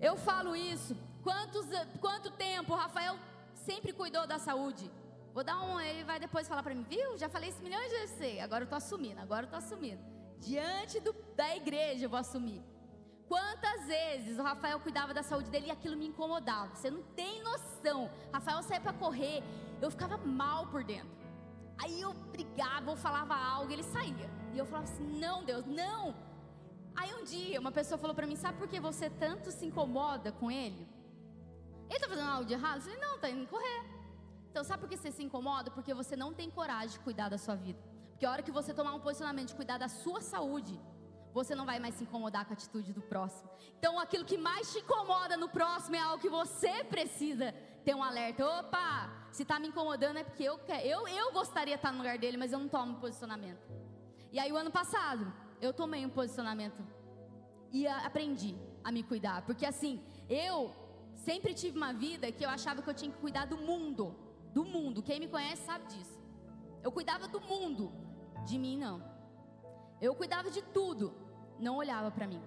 Eu 0.00 0.16
falo 0.16 0.56
isso. 0.56 0.96
Quantos, 1.22 1.66
quanto 2.00 2.30
tempo 2.32 2.74
Rafael 2.74 3.16
sempre 3.54 3.92
cuidou 3.92 4.26
da 4.26 4.38
saúde? 4.38 4.90
Vou 5.32 5.44
dar 5.44 5.60
um, 5.62 5.80
ele 5.80 6.04
vai 6.04 6.18
depois 6.18 6.48
falar 6.48 6.62
para 6.62 6.74
mim, 6.74 6.84
viu? 6.88 7.16
Já 7.16 7.28
falei 7.28 7.50
isso 7.50 7.62
milhões 7.62 7.90
de 7.90 7.96
vezes, 7.98 8.40
agora 8.40 8.64
eu 8.64 8.68
tô 8.68 8.74
assumindo, 8.74 9.20
agora 9.20 9.46
eu 9.46 9.50
tô 9.50 9.56
assumindo. 9.56 10.02
Diante 10.38 11.00
do, 11.00 11.12
da 11.36 11.56
igreja 11.56 12.06
eu 12.06 12.10
vou 12.10 12.18
assumir. 12.18 12.62
Quantas 13.28 13.86
vezes 13.86 14.38
o 14.38 14.42
Rafael 14.42 14.80
cuidava 14.80 15.12
da 15.12 15.22
saúde 15.22 15.50
dele 15.50 15.66
e 15.66 15.70
aquilo 15.70 15.96
me 15.96 16.06
incomodava? 16.06 16.74
Você 16.74 16.90
não 16.90 17.02
tem 17.02 17.42
noção. 17.42 18.10
Rafael 18.32 18.62
saía 18.62 18.80
para 18.80 18.94
correr, 18.94 19.42
eu 19.82 19.90
ficava 19.90 20.16
mal 20.16 20.66
por 20.68 20.82
dentro. 20.82 21.18
Aí 21.76 22.00
eu 22.00 22.12
brigava, 22.14 22.90
ou 22.90 22.96
falava 22.96 23.34
algo, 23.34 23.70
ele 23.70 23.82
saía. 23.82 24.30
E 24.54 24.58
eu 24.58 24.64
falava 24.64 24.84
assim: 24.84 25.18
"Não, 25.18 25.44
Deus, 25.44 25.66
não". 25.66 26.14
Aí 26.96 27.14
um 27.14 27.22
dia 27.22 27.60
uma 27.60 27.70
pessoa 27.70 27.98
falou 27.98 28.16
para 28.16 28.26
mim: 28.26 28.34
"Sabe 28.34 28.58
por 28.58 28.66
que 28.66 28.80
você 28.80 29.10
tanto 29.10 29.50
se 29.50 29.66
incomoda 29.66 30.32
com 30.32 30.50
ele?" 30.50 30.88
Ele 31.90 32.00
tá 32.00 32.08
fazendo 32.08 32.30
algo 32.30 32.44
de 32.46 32.54
errado? 32.54 32.78
Eu 32.78 32.82
falei: 32.82 32.98
"Não, 32.98 33.18
tá 33.18 33.28
indo 33.30 33.46
correr". 33.46 33.97
Então, 34.58 34.66
sabe 34.66 34.80
por 34.80 34.88
que 34.88 34.96
você 34.96 35.12
se 35.12 35.22
incomoda? 35.22 35.70
Porque 35.70 35.94
você 35.94 36.16
não 36.16 36.34
tem 36.34 36.50
coragem 36.50 36.88
de 36.88 36.98
cuidar 36.98 37.28
da 37.28 37.38
sua 37.38 37.54
vida. 37.54 37.78
Porque 38.10 38.26
a 38.26 38.30
hora 38.32 38.42
que 38.42 38.50
você 38.50 38.74
tomar 38.74 38.92
um 38.92 38.98
posicionamento 38.98 39.50
de 39.50 39.54
cuidar 39.54 39.78
da 39.78 39.86
sua 39.86 40.20
saúde, 40.20 40.80
você 41.32 41.54
não 41.54 41.64
vai 41.64 41.78
mais 41.78 41.94
se 41.94 42.02
incomodar 42.02 42.44
com 42.44 42.54
a 42.54 42.56
atitude 42.56 42.92
do 42.92 43.00
próximo. 43.00 43.48
Então, 43.78 44.00
aquilo 44.00 44.24
que 44.24 44.36
mais 44.36 44.72
te 44.72 44.80
incomoda 44.80 45.36
no 45.36 45.48
próximo 45.48 45.94
é 45.94 46.00
algo 46.00 46.20
que 46.20 46.28
você 46.28 46.82
precisa 46.82 47.54
ter 47.84 47.94
um 47.94 48.02
alerta. 48.02 48.44
Opa, 48.44 49.28
se 49.30 49.42
está 49.44 49.60
me 49.60 49.68
incomodando 49.68 50.16
é 50.16 50.24
porque 50.24 50.42
eu, 50.42 50.58
eu, 50.82 51.06
eu 51.06 51.32
gostaria 51.32 51.76
de 51.76 51.78
estar 51.78 51.92
no 51.92 51.98
lugar 51.98 52.18
dele, 52.18 52.36
mas 52.36 52.52
eu 52.52 52.58
não 52.58 52.66
tomo 52.66 52.98
posicionamento. 52.98 53.64
E 54.32 54.40
aí, 54.40 54.50
o 54.50 54.56
ano 54.56 54.72
passado, 54.72 55.32
eu 55.60 55.72
tomei 55.72 56.04
um 56.04 56.10
posicionamento 56.10 56.84
e 57.70 57.86
aprendi 57.86 58.56
a 58.82 58.90
me 58.90 59.04
cuidar. 59.04 59.42
Porque 59.42 59.64
assim, 59.64 60.02
eu 60.28 60.74
sempre 61.14 61.54
tive 61.54 61.76
uma 61.76 61.92
vida 61.92 62.32
que 62.32 62.44
eu 62.44 62.50
achava 62.50 62.82
que 62.82 62.90
eu 62.90 62.94
tinha 62.94 63.12
que 63.12 63.18
cuidar 63.18 63.46
do 63.46 63.56
mundo 63.56 64.26
do 64.52 64.64
mundo. 64.64 65.02
Quem 65.02 65.20
me 65.20 65.28
conhece 65.28 65.62
sabe 65.62 65.86
disso. 65.86 66.18
Eu 66.82 66.92
cuidava 66.92 67.26
do 67.28 67.40
mundo, 67.40 67.92
de 68.46 68.58
mim 68.58 68.78
não. 68.78 69.02
Eu 70.00 70.14
cuidava 70.14 70.50
de 70.50 70.62
tudo, 70.62 71.12
não 71.58 71.76
olhava 71.76 72.10
para 72.10 72.26
mim. 72.26 72.42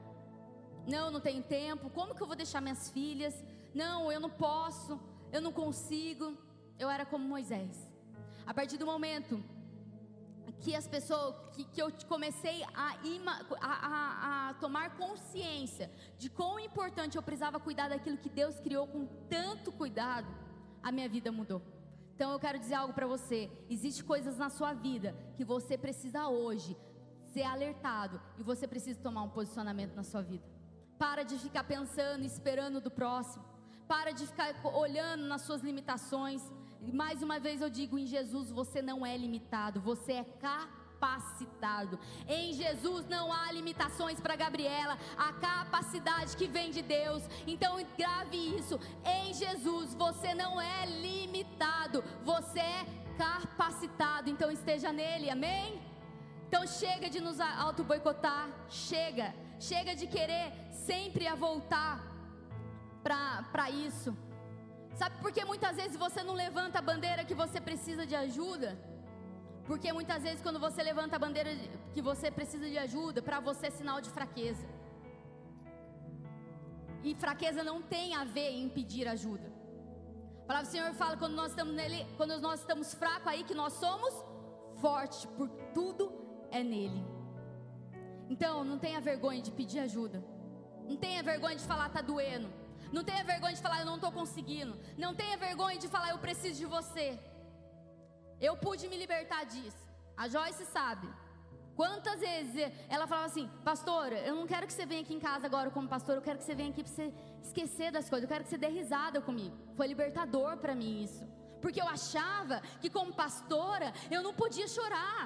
Não, 0.87 1.11
não 1.11 1.19
tenho 1.19 1.43
tempo. 1.43 1.89
Como 1.89 2.15
que 2.15 2.21
eu 2.21 2.27
vou 2.27 2.35
deixar 2.35 2.61
minhas 2.61 2.89
filhas? 2.89 3.43
Não, 3.73 4.11
eu 4.11 4.19
não 4.19 4.29
posso. 4.29 4.99
Eu 5.31 5.41
não 5.41 5.51
consigo. 5.51 6.37
Eu 6.79 6.89
era 6.89 7.05
como 7.05 7.27
Moisés. 7.27 7.89
A 8.45 8.53
partir 8.53 8.77
do 8.77 8.85
momento 8.85 9.43
que 10.61 10.75
as 10.75 10.87
pessoas, 10.87 11.35
que, 11.53 11.63
que 11.65 11.81
eu 11.81 11.91
comecei 12.07 12.63
a, 12.73 12.95
ima, 13.03 13.45
a, 13.59 13.73
a, 13.87 14.49
a, 14.49 14.53
tomar 14.55 14.95
consciência 14.95 15.91
de 16.17 16.29
quão 16.29 16.59
importante 16.59 17.15
eu 17.17 17.23
precisava 17.23 17.59
cuidar 17.59 17.89
daquilo 17.89 18.17
que 18.17 18.29
Deus 18.29 18.59
criou 18.59 18.87
com 18.87 19.05
tanto 19.29 19.71
cuidado, 19.71 20.27
a 20.83 20.91
minha 20.91 21.09
vida 21.09 21.31
mudou. 21.31 21.61
Então 22.21 22.33
eu 22.33 22.39
quero 22.39 22.59
dizer 22.59 22.75
algo 22.75 22.93
para 22.93 23.07
você: 23.07 23.49
existe 23.67 24.03
coisas 24.03 24.37
na 24.37 24.47
sua 24.47 24.73
vida 24.73 25.15
que 25.35 25.43
você 25.43 25.75
precisa 25.75 26.27
hoje 26.27 26.77
ser 27.33 27.41
alertado 27.41 28.21
e 28.37 28.43
você 28.43 28.67
precisa 28.67 29.01
tomar 29.01 29.23
um 29.23 29.29
posicionamento 29.29 29.95
na 29.95 30.03
sua 30.03 30.21
vida. 30.21 30.43
Para 30.99 31.23
de 31.23 31.39
ficar 31.39 31.63
pensando, 31.63 32.23
esperando 32.23 32.79
do 32.79 32.91
próximo. 32.91 33.43
Para 33.87 34.11
de 34.11 34.27
ficar 34.27 34.53
olhando 34.63 35.23
nas 35.23 35.41
suas 35.41 35.63
limitações. 35.63 36.43
Mais 36.93 37.23
uma 37.23 37.39
vez 37.39 37.59
eu 37.59 37.71
digo: 37.71 37.97
em 37.97 38.05
Jesus 38.05 38.51
você 38.51 38.83
não 38.83 39.03
é 39.03 39.17
limitado, 39.17 39.81
você 39.81 40.13
é 40.13 40.23
capaz 40.23 40.80
capacitado. 41.01 41.99
Em 42.27 42.53
Jesus 42.53 43.07
não 43.07 43.33
há 43.33 43.51
limitações 43.51 44.19
para 44.19 44.35
Gabriela, 44.35 44.97
a 45.17 45.33
capacidade 45.33 46.37
que 46.37 46.47
vem 46.47 46.69
de 46.71 46.81
Deus. 46.81 47.23
Então 47.47 47.73
grave 47.97 48.37
isso. 48.57 48.79
Em 49.03 49.33
Jesus 49.33 49.95
você 49.95 50.33
não 50.33 50.61
é 50.61 50.85
limitado, 50.85 52.03
você 52.23 52.59
é 52.59 52.85
capacitado. 53.17 54.29
Então 54.29 54.51
esteja 54.51 54.91
nele. 54.93 55.29
Amém? 55.29 55.81
Então 56.47 56.65
chega 56.67 57.09
de 57.09 57.19
nos 57.19 57.39
auto 57.39 57.83
boicotar, 57.83 58.47
chega. 58.69 59.33
Chega 59.59 59.95
de 59.95 60.07
querer 60.07 60.47
sempre 60.87 61.27
a 61.27 61.35
voltar 61.35 61.93
para 63.03 63.69
isso. 63.69 64.15
Sabe 64.99 65.15
por 65.21 65.31
que 65.31 65.43
muitas 65.45 65.75
vezes 65.75 65.97
você 65.97 66.21
não 66.23 66.33
levanta 66.33 66.79
a 66.79 66.81
bandeira 66.81 67.25
que 67.29 67.33
você 67.43 67.59
precisa 67.61 68.05
de 68.05 68.15
ajuda? 68.15 68.90
Porque 69.65 69.91
muitas 69.93 70.23
vezes 70.23 70.41
quando 70.41 70.59
você 70.59 70.81
levanta 70.83 71.15
a 71.15 71.19
bandeira 71.19 71.51
que 71.93 72.01
você 72.01 72.29
precisa 72.29 72.67
de 72.67 72.77
ajuda, 72.77 73.21
para 73.21 73.39
você 73.39 73.67
é 73.67 73.71
sinal 73.71 74.01
de 74.01 74.09
fraqueza. 74.09 74.67
E 77.03 77.15
fraqueza 77.15 77.63
não 77.63 77.81
tem 77.81 78.15
a 78.15 78.23
ver 78.23 78.51
em 78.51 78.69
pedir 78.69 79.07
ajuda. 79.07 79.51
A 80.43 80.45
palavra 80.45 80.67
do 80.67 80.71
Senhor 80.71 80.93
fala 80.93 81.17
quando 81.17 81.33
nós 81.33 81.51
estamos 81.51 81.73
nele, 81.73 82.05
quando 82.17 82.39
nós 82.39 82.59
estamos 82.59 82.93
fracos 82.93 83.27
aí 83.27 83.43
que 83.43 83.53
nós 83.53 83.73
somos 83.73 84.13
fortes, 84.81 85.25
por 85.37 85.49
tudo 85.73 86.11
é 86.51 86.63
nele. 86.63 87.03
Então, 88.29 88.63
não 88.63 88.77
tenha 88.77 88.99
vergonha 88.99 89.41
de 89.41 89.51
pedir 89.51 89.79
ajuda. 89.79 90.23
Não 90.87 90.97
tenha 90.97 91.21
vergonha 91.21 91.55
de 91.55 91.63
falar 91.63 91.89
tá 91.89 92.01
doendo. 92.01 92.49
Não 92.91 93.03
tenha 93.03 93.23
vergonha 93.23 93.53
de 93.53 93.61
falar 93.61 93.79
eu 93.79 93.85
não 93.85 93.95
estou 93.95 94.11
conseguindo. 94.11 94.77
Não 94.97 95.13
tenha 95.15 95.37
vergonha 95.37 95.77
de 95.77 95.87
falar 95.87 96.09
eu 96.11 96.17
preciso 96.17 96.57
de 96.59 96.65
você. 96.65 97.19
Eu 98.41 98.57
pude 98.57 98.87
me 98.87 98.97
libertar 98.97 99.43
disso. 99.45 99.83
A 100.17 100.27
Joyce 100.27 100.65
sabe. 100.65 101.07
Quantas 101.75 102.19
vezes 102.19 102.71
ela 102.89 103.07
falava 103.07 103.27
assim, 103.27 103.47
pastora, 103.63 104.17
eu 104.29 104.35
não 104.35 104.45
quero 104.45 104.67
que 104.67 104.73
você 104.73 104.85
venha 104.85 105.01
aqui 105.01 105.13
em 105.13 105.19
casa 105.19 105.45
agora 105.45 105.69
como 105.71 105.87
pastor, 105.87 106.15
eu 106.15 106.21
quero 106.21 106.37
que 106.39 106.43
você 106.43 106.53
venha 106.53 106.69
aqui 106.69 106.83
para 106.83 106.93
você 106.93 107.13
esquecer 107.41 107.91
das 107.91 108.09
coisas, 108.09 108.23
eu 108.23 108.33
quero 108.33 108.43
que 108.43 108.49
você 108.49 108.57
dê 108.57 108.67
risada 108.67 109.21
comigo. 109.21 109.55
Foi 109.77 109.87
libertador 109.87 110.57
para 110.57 110.75
mim 110.75 111.03
isso. 111.03 111.25
Porque 111.61 111.79
eu 111.79 111.87
achava 111.87 112.61
que 112.81 112.89
como 112.89 113.13
pastora 113.13 113.93
eu 114.09 114.21
não 114.21 114.33
podia 114.33 114.67
chorar. 114.67 115.23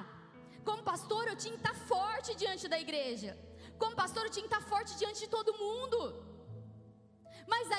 Como 0.64 0.82
pastora 0.82 1.30
eu 1.30 1.36
tinha 1.36 1.54
que 1.54 1.60
estar 1.60 1.74
forte 1.74 2.34
diante 2.36 2.68
da 2.68 2.78
igreja. 2.78 3.36
Como 3.78 3.96
pastora 3.96 4.26
eu 4.26 4.30
tinha 4.30 4.46
que 4.46 4.54
estar 4.54 4.66
forte 4.68 4.96
diante 4.98 5.20
de 5.20 5.28
todo 5.28 5.56
mundo. 5.64 5.98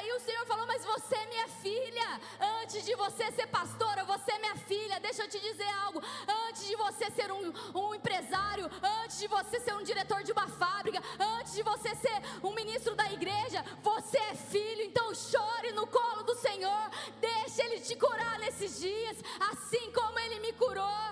Aí 0.07 0.13
o 0.13 0.19
Senhor 0.21 0.45
falou: 0.45 0.65
Mas 0.65 0.85
você 0.85 1.15
é 1.15 1.25
minha 1.25 1.47
filha. 1.49 2.21
Antes 2.61 2.85
de 2.85 2.95
você 2.95 3.29
ser 3.31 3.47
pastora, 3.47 4.05
você 4.05 4.31
é 4.31 4.39
minha 4.39 4.55
filha. 4.55 5.01
Deixa 5.01 5.23
eu 5.23 5.27
te 5.27 5.37
dizer 5.37 5.69
algo. 5.83 6.01
Antes 6.47 6.65
de 6.65 6.77
você 6.77 7.11
ser 7.11 7.29
um, 7.29 7.51
um 7.75 7.93
empresário, 7.93 8.71
antes 9.01 9.19
de 9.19 9.27
você 9.27 9.59
ser 9.59 9.75
um 9.75 9.83
diretor 9.83 10.23
de 10.23 10.31
uma 10.31 10.47
fábrica, 10.47 11.03
antes 11.19 11.55
de 11.55 11.61
você 11.61 11.93
ser 11.95 12.21
um 12.41 12.53
ministro 12.53 12.95
da 12.95 13.11
igreja, 13.11 13.65
você 13.83 14.17
é 14.17 14.35
filho. 14.35 14.83
Então 14.83 15.13
chore 15.13 15.73
no 15.73 15.85
colo 15.87 16.23
do 16.23 16.35
Senhor. 16.35 16.89
Deixe 17.19 17.61
Ele 17.61 17.81
te 17.81 17.97
curar 17.97 18.39
nesses 18.39 18.79
dias, 18.79 19.17
assim 19.51 19.91
como 19.91 20.17
Ele 20.19 20.39
me 20.39 20.53
curou. 20.53 21.03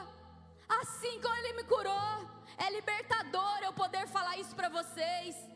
Assim 0.69 1.19
como 1.19 1.35
Ele 1.35 1.53
me 1.53 1.65
curou. 1.65 2.29
É 2.57 2.71
libertador 2.71 3.57
eu 3.61 3.73
poder 3.73 4.07
falar 4.07 4.37
isso 4.37 4.55
para 4.55 4.69
vocês. 4.69 5.54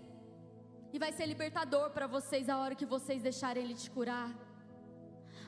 E 0.91 0.97
vai 0.97 1.11
ser 1.11 1.25
libertador 1.25 1.91
para 1.91 2.07
vocês 2.07 2.49
a 2.49 2.57
hora 2.57 2.75
que 2.75 2.85
vocês 2.85 3.21
deixarem 3.21 3.63
Ele 3.63 3.75
te 3.75 3.91
curar. 3.91 4.35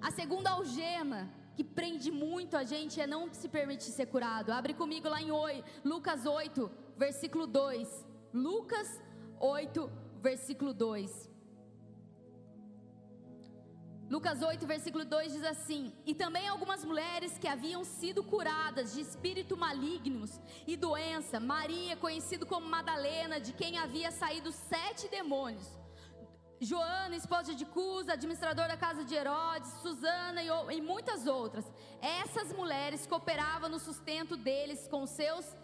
A 0.01 0.11
segunda 0.11 0.51
algema 0.51 1.29
que 1.55 1.63
prende 1.63 2.11
muito 2.11 2.55
a 2.57 2.63
gente 2.63 2.99
é 3.01 3.07
não 3.07 3.33
se 3.33 3.49
permitir 3.49 3.91
ser 3.91 4.05
curado. 4.05 4.51
Abre 4.51 4.73
comigo 4.73 5.09
lá 5.09 5.21
em 5.21 5.31
8, 5.31 5.63
Lucas 5.83 6.25
8, 6.25 6.71
versículo 6.97 7.47
2. 7.47 8.05
Lucas 8.33 9.01
8, 9.39 9.91
versículo 10.21 10.73
2. 10.73 11.30
Lucas 14.11 14.41
8, 14.41 14.67
versículo 14.67 15.05
2 15.05 15.31
diz 15.31 15.43
assim: 15.45 15.93
E 16.05 16.13
também 16.13 16.45
algumas 16.45 16.83
mulheres 16.83 17.37
que 17.37 17.47
haviam 17.47 17.81
sido 17.85 18.21
curadas 18.21 18.93
de 18.93 18.99
espírito 18.99 19.55
malignos 19.55 20.37
e 20.67 20.75
doença, 20.75 21.39
Maria, 21.39 21.95
conhecida 21.95 22.45
como 22.45 22.67
Madalena, 22.67 23.39
de 23.39 23.53
quem 23.53 23.77
havia 23.77 24.11
saído 24.11 24.51
sete 24.51 25.07
demônios. 25.07 25.79
Joana, 26.59 27.15
esposa 27.15 27.55
de 27.55 27.65
Cusa, 27.65 28.11
administrador 28.11 28.67
da 28.67 28.75
casa 28.75 29.05
de 29.05 29.15
Herodes, 29.15 29.71
Susana 29.81 30.43
e, 30.43 30.49
e 30.75 30.81
muitas 30.81 31.25
outras. 31.25 31.65
Essas 32.01 32.51
mulheres 32.51 33.07
cooperavam 33.07 33.69
no 33.69 33.79
sustento 33.79 34.35
deles 34.35 34.89
com 34.89 35.07
seus 35.07 35.55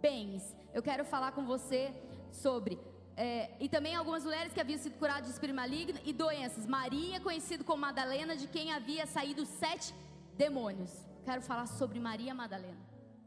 bens. 0.00 0.42
Eu 0.72 0.82
quero 0.82 1.04
falar 1.04 1.30
com 1.30 1.46
você 1.46 1.94
sobre 2.32 2.76
é, 3.16 3.50
e 3.60 3.68
também 3.68 3.94
algumas 3.94 4.24
mulheres 4.24 4.52
que 4.52 4.60
haviam 4.60 4.78
sido 4.78 4.98
curadas 4.98 5.26
de 5.26 5.32
espírito 5.32 5.56
maligno 5.56 5.98
e 6.04 6.12
doenças. 6.12 6.66
Maria, 6.66 7.20
conhecido 7.20 7.64
como 7.64 7.80
Madalena, 7.80 8.36
de 8.36 8.46
quem 8.48 8.72
havia 8.72 9.06
saído 9.06 9.46
sete 9.46 9.94
demônios. 10.36 10.90
Quero 11.24 11.42
falar 11.42 11.66
sobre 11.66 12.00
Maria 12.00 12.34
Madalena. 12.34 12.80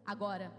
Agora, 0.05 0.51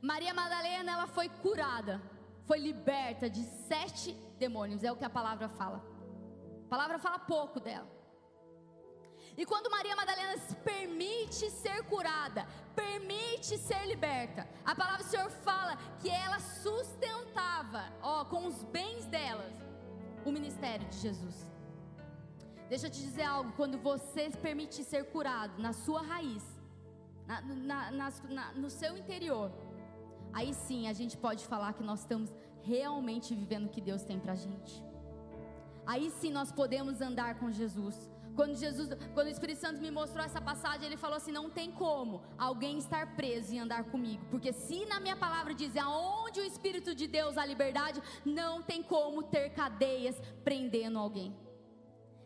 Maria 0.00 0.32
Madalena, 0.32 0.92
ela 0.92 1.06
foi 1.06 1.28
curada, 1.28 2.00
foi 2.46 2.58
liberta 2.58 3.28
de 3.28 3.44
sete 3.68 4.12
demônios, 4.38 4.82
é 4.82 4.90
o 4.90 4.96
que 4.96 5.04
a 5.04 5.10
palavra 5.10 5.48
fala. 5.48 5.84
A 6.66 6.68
palavra 6.68 6.98
fala 6.98 7.18
pouco 7.18 7.60
dela. 7.60 7.95
E 9.36 9.44
quando 9.44 9.70
Maria 9.70 9.94
Madalena 9.94 10.38
se 10.38 10.54
permite 10.56 11.50
ser 11.50 11.82
curada, 11.84 12.46
permite 12.74 13.58
ser 13.58 13.86
liberta, 13.86 14.48
a 14.64 14.74
palavra 14.74 15.04
do 15.04 15.10
Senhor 15.10 15.30
fala 15.30 15.76
que 16.00 16.08
ela 16.08 16.40
sustentava, 16.40 17.84
ó, 18.02 18.24
com 18.24 18.46
os 18.46 18.64
bens 18.64 19.04
delas, 19.06 19.52
o 20.24 20.32
ministério 20.32 20.88
de 20.88 20.96
Jesus. 20.98 21.36
Deixa 22.68 22.86
eu 22.86 22.90
te 22.90 23.00
dizer 23.00 23.24
algo: 23.24 23.52
quando 23.52 23.78
você 23.78 24.30
se 24.30 24.38
permite 24.38 24.82
ser 24.82 25.04
curado 25.10 25.60
na 25.60 25.72
sua 25.72 26.02
raiz, 26.02 26.44
na, 27.26 27.40
na, 27.42 27.90
na, 27.90 28.52
no 28.54 28.70
seu 28.70 28.96
interior, 28.96 29.52
aí 30.32 30.54
sim 30.54 30.88
a 30.88 30.92
gente 30.92 31.16
pode 31.16 31.46
falar 31.46 31.74
que 31.74 31.82
nós 31.82 32.00
estamos 32.00 32.34
realmente 32.62 33.34
vivendo 33.34 33.66
o 33.66 33.68
que 33.68 33.80
Deus 33.80 34.02
tem 34.02 34.18
pra 34.18 34.34
gente. 34.34 34.82
Aí 35.86 36.10
sim 36.10 36.32
nós 36.32 36.50
podemos 36.50 37.00
andar 37.00 37.38
com 37.38 37.50
Jesus. 37.50 38.10
Quando 38.36 38.54
Jesus, 38.54 38.90
quando 39.14 39.28
o 39.28 39.30
Espírito 39.30 39.60
Santo 39.60 39.80
me 39.80 39.90
mostrou 39.90 40.24
essa 40.24 40.40
passagem, 40.40 40.86
ele 40.86 40.96
falou 40.96 41.16
assim: 41.16 41.32
não 41.32 41.48
tem 41.48 41.72
como 41.72 42.22
alguém 42.36 42.76
estar 42.78 43.16
preso 43.16 43.54
e 43.54 43.58
andar 43.58 43.84
comigo, 43.84 44.24
porque 44.30 44.52
se 44.52 44.84
na 44.86 45.00
minha 45.00 45.16
palavra 45.16 45.54
diz 45.54 45.74
aonde 45.76 46.40
o 46.40 46.44
Espírito 46.44 46.94
de 46.94 47.06
Deus 47.06 47.38
há 47.38 47.46
liberdade, 47.46 48.02
não 48.24 48.62
tem 48.62 48.82
como 48.82 49.22
ter 49.22 49.50
cadeias 49.50 50.20
prendendo 50.44 50.98
alguém. 50.98 51.45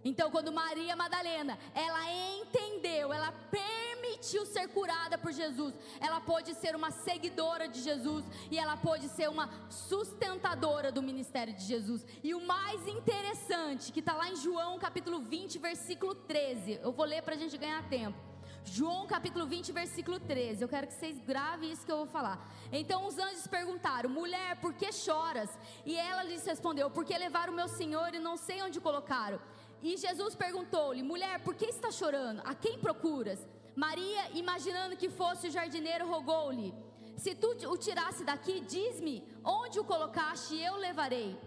Então, 0.05 0.31
quando 0.31 0.53
Maria 0.53 0.97
Madalena, 0.97 1.59
ela 1.75 2.01
entendeu, 2.39 3.13
ela 3.13 3.33
permitiu 3.51 4.47
ser 4.47 4.69
curada 4.69 5.19
por 5.19 5.33
Jesus, 5.33 5.75
ela 6.01 6.21
pôde 6.21 6.55
ser 6.55 6.75
uma 6.75 6.91
seguidora 6.91 7.69
de 7.69 7.83
Jesus 7.83 8.25
e 8.51 8.59
ela 8.59 8.77
pôde 8.77 9.09
ser 9.09 9.29
uma 9.29 9.51
sustentadora 9.69 10.91
do 10.91 11.03
ministério 11.03 11.53
de 11.55 11.65
Jesus. 11.65 12.05
E 12.23 12.35
o 12.35 12.41
mais 12.47 12.87
interessante, 12.89 13.93
que 13.93 14.01
está 14.01 14.15
lá 14.15 14.31
em 14.31 14.37
João 14.37 14.79
capítulo 14.79 15.21
20, 15.21 15.59
versículo 15.59 16.15
13, 16.15 16.81
eu 16.83 16.93
vou 16.93 17.05
ler 17.05 17.23
para 17.23 17.35
a 17.35 17.39
gente 17.39 17.57
ganhar 17.59 17.87
tempo. 17.89 18.31
João 18.65 19.07
capítulo 19.07 19.47
20, 19.47 19.73
versículo 19.73 20.21
13. 20.21 20.63
Eu 20.63 20.69
quero 20.69 20.87
que 20.87 20.93
vocês 20.93 21.19
gravem 21.21 21.73
isso 21.73 21.85
que 21.85 21.91
eu 21.91 21.97
vou 21.97 22.07
falar. 22.07 22.47
Então 22.71 23.07
os 23.07 23.19
anjos 23.19 23.47
perguntaram: 23.47 24.11
Mulher, 24.11 24.57
por 24.57 24.75
que 24.75 24.93
choras? 24.93 25.51
E 25.85 25.97
ela 25.97 26.23
lhes 26.23 26.45
respondeu: 26.45 26.91
Porque 26.91 27.17
levaram 27.17 27.53
o 27.53 27.57
meu 27.57 27.69
senhor 27.69 28.15
e 28.15 28.19
não 28.19 28.37
sei 28.37 28.63
onde 28.63 28.81
colocaram. 28.81 29.41
E 29.83 29.97
Jesus 29.97 30.35
perguntou-lhe: 30.35 31.03
Mulher, 31.03 31.41
por 31.41 31.55
que 31.55 31.67
está 31.67 31.91
chorando? 31.91 32.43
A 32.45 32.55
quem 32.55 32.79
procuras? 32.79 33.39
Maria, 33.75 34.31
imaginando 34.35 34.97
que 34.97 35.09
fosse 35.09 35.49
o 35.49 35.51
jardineiro, 35.51 36.09
rogou-lhe: 36.09 36.75
Se 37.17 37.35
tu 37.35 37.49
o 37.69 37.77
tirasse 37.77 38.25
daqui, 38.25 38.61
diz-me 38.61 39.25
onde 39.45 39.79
o 39.79 39.85
colocaste 39.85 40.55
e 40.55 40.65
eu 40.65 40.77
levarei. 40.77 41.39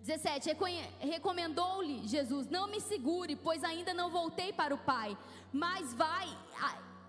17. 0.00 0.56
Recomendou-lhe 0.98 2.06
Jesus: 2.06 2.48
Não 2.48 2.66
me 2.68 2.80
segure, 2.80 3.36
pois 3.36 3.62
ainda 3.64 3.94
não 3.94 4.10
voltei 4.10 4.52
para 4.52 4.74
o 4.74 4.78
Pai. 4.78 5.16
Mas 5.52 5.94
vai, 5.94 6.28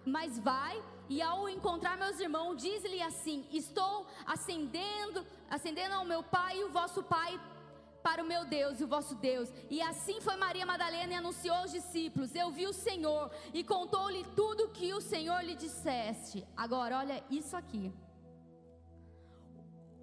mas 0.06 0.40
vai 0.40 0.82
e 1.10 1.22
ao 1.22 1.50
encontrar 1.50 1.98
meus 1.98 2.20
irmãos, 2.22 2.56
diz-lhe 2.56 3.02
assim: 3.02 3.46
Estou 3.52 4.08
ascendendo, 4.26 5.26
ascendendo 5.50 5.96
ao 5.96 6.06
meu 6.06 6.24
Pai 6.24 6.60
e 6.60 6.64
o 6.64 6.70
vosso 6.70 7.04
Pai 7.04 7.38
para 8.08 8.24
o 8.24 8.28
meu 8.28 8.44
Deus 8.46 8.80
e 8.80 8.84
o 8.84 8.88
vosso 8.88 9.16
Deus. 9.16 9.50
E 9.70 9.82
assim 9.82 10.20
foi 10.22 10.36
Maria 10.36 10.66
Madalena 10.66 11.14
e 11.14 11.16
anunciou 11.16 11.56
aos 11.56 11.72
discípulos: 11.72 12.36
Eu 12.36 12.50
vi 12.52 12.66
o 12.68 12.74
Senhor 12.74 13.32
e 13.54 13.64
contou-lhe 13.64 14.24
tudo 14.36 14.66
o 14.66 14.70
que 14.70 14.94
o 14.94 15.02
Senhor 15.02 15.42
lhe 15.44 15.56
disseste. 15.56 16.46
Agora, 16.56 17.00
olha 17.00 17.24
isso 17.30 17.56
aqui. 17.56 17.94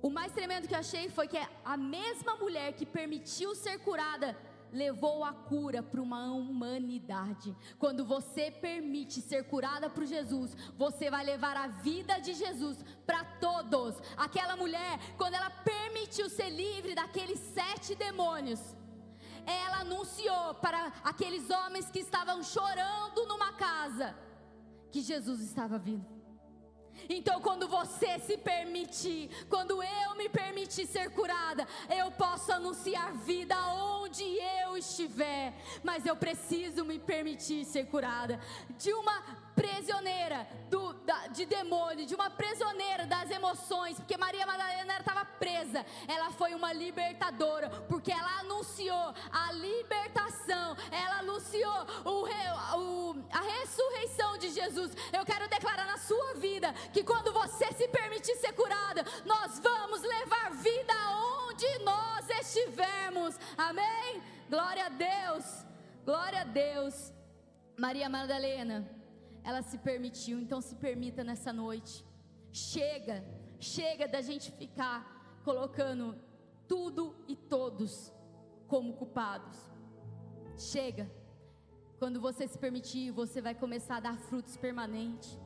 O 0.01 0.11
mais 0.11 0.33
tremendo 0.33 0.69
que 0.69 0.75
achei 0.75 1.09
foi 1.09 1.27
que 1.27 1.41
a 1.65 1.77
mesma 1.77 2.37
mulher 2.37 2.73
que 2.73 2.87
permitiu 2.87 3.55
ser 3.55 3.79
curada 3.81 4.37
levou 4.73 5.25
a 5.25 5.33
cura 5.33 5.83
para 5.83 6.01
uma 6.01 6.33
humanidade. 6.33 7.55
Quando 7.79 8.05
você 8.05 8.51
permite 8.51 9.21
ser 9.21 9.45
curada 9.45 9.89
por 9.89 10.05
Jesus, 10.05 10.57
você 10.77 11.11
vai 11.11 11.25
levar 11.25 11.57
a 11.57 11.69
vida 11.69 12.19
de 12.19 12.35
Jesus 12.35 12.85
para 13.07 13.25
todos. 13.25 13.97
Aquela 14.17 14.57
mulher, 14.57 14.99
quando 15.17 15.35
ela 15.35 15.51
permitiu 15.51 16.29
ser 16.29 16.51
livre 16.51 16.95
daqueles 16.95 17.39
sete 17.39 17.95
demônios, 17.95 18.61
ela 19.47 19.81
anunciou 19.81 20.55
para 20.55 20.93
aqueles 21.03 21.49
homens 21.49 21.91
que 21.91 22.01
estavam 22.01 22.43
chorando 22.43 23.27
numa 23.27 23.53
casa 23.55 24.15
que 24.91 25.01
Jesus 25.01 25.41
estava 25.41 25.79
vindo. 25.79 26.18
Então, 27.09 27.41
quando 27.41 27.67
você 27.67 28.19
se 28.19 28.37
permitir, 28.37 29.31
quando 29.49 29.83
eu 29.83 30.15
me 30.15 30.29
permitir 30.29 30.87
ser 30.87 31.11
curada, 31.11 31.67
eu 31.89 32.11
posso 32.11 32.53
anunciar 32.53 33.13
vida 33.15 33.57
onde 33.73 34.25
eu 34.25 34.77
estiver, 34.77 35.55
mas 35.83 36.05
eu 36.05 36.17
preciso 36.17 36.85
me 36.85 36.99
permitir 36.99 37.65
ser 37.65 37.87
curada. 37.87 38.41
De 38.77 38.93
uma 38.93 39.48
prisioneira 39.59 40.47
do, 40.71 40.93
da, 40.93 41.27
de 41.29 41.45
demônio, 41.45 42.07
de 42.07 42.15
uma 42.15 42.31
prisioneira 42.31 43.07
das 43.07 43.31
emoções, 43.31 43.97
porque 43.97 44.17
Maria 44.17 44.47
Madalena 44.47 44.99
estava 44.99 45.25
presa. 45.25 45.85
Ela 46.07 46.31
foi 46.31 46.55
uma 46.55 46.73
libertadora, 46.73 47.69
porque 47.89 48.13
ela 48.13 48.41
anunciou 48.41 49.15
a 49.33 49.53
libertação, 49.53 50.77
ela 50.91 51.19
anunciou 51.19 51.87
o, 52.05 52.29
o, 52.79 53.25
a 53.33 53.41
ressurreição 53.41 54.39
de 54.39 54.51
Jesus. 54.51 54.93
Eu 55.13 55.25
quero 55.25 55.49
declarar 55.49 55.87
na 55.87 55.99
sua 55.99 56.35
vida 56.35 56.73
que 56.93 57.03
quando 57.03 57.33
você 57.33 57.67
se 57.73 57.89
permitir 57.89 58.37
ser 58.37 58.53
curada, 58.53 59.05
nós 59.25 59.59
vamos 59.59 60.03
levar 60.03 60.53
vida 60.53 60.93
aonde 61.07 61.67
nós 61.81 62.29
estivermos. 62.41 63.35
Amém? 63.57 64.23
Glória 64.49 64.87
a 64.87 64.89
Deus. 64.89 65.45
Glória 66.05 66.41
a 66.43 66.45
Deus. 66.45 67.13
Maria 67.77 68.09
Madalena 68.09 68.98
ela 69.45 69.63
se 69.63 69.79
permitiu. 69.79 70.41
Então 70.41 70.61
se 70.61 70.75
permita 70.77 71.25
nessa 71.25 71.53
noite. 71.53 72.05
Chega, 72.53 73.25
chega 73.59 74.07
da 74.09 74.21
gente 74.21 74.51
ficar 74.53 75.41
colocando 75.45 76.17
tudo 76.67 77.15
e 77.27 77.35
todos 77.35 78.13
como 78.67 78.93
culpados. 78.95 79.59
Chega. 80.57 81.11
Quando 81.99 82.21
você 82.21 82.47
se 82.47 82.59
permitir, 82.59 83.11
você 83.11 83.41
vai 83.41 83.55
começar 83.55 83.97
a 83.97 84.01
dar 84.01 84.19
frutos 84.19 84.57
permanentes. 84.57 85.39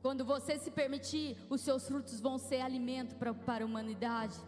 Quando 0.00 0.24
você 0.24 0.58
se 0.58 0.70
permitir, 0.70 1.36
os 1.50 1.60
seus 1.60 1.86
frutos 1.86 2.20
vão 2.20 2.38
ser 2.38 2.60
alimento 2.60 3.16
pra, 3.16 3.34
para 3.34 3.64
a 3.64 3.66
humanidade. 3.66 4.38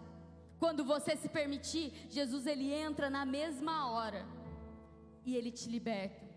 Quando 0.58 0.84
você 0.84 1.16
se 1.16 1.28
permitir, 1.28 1.92
Jesus 2.08 2.46
ele 2.46 2.72
entra 2.72 3.10
na 3.10 3.26
mesma 3.26 3.90
hora 3.90 4.24
e 5.24 5.34
ele 5.36 5.50
te 5.50 5.68
liberta. 5.68 6.29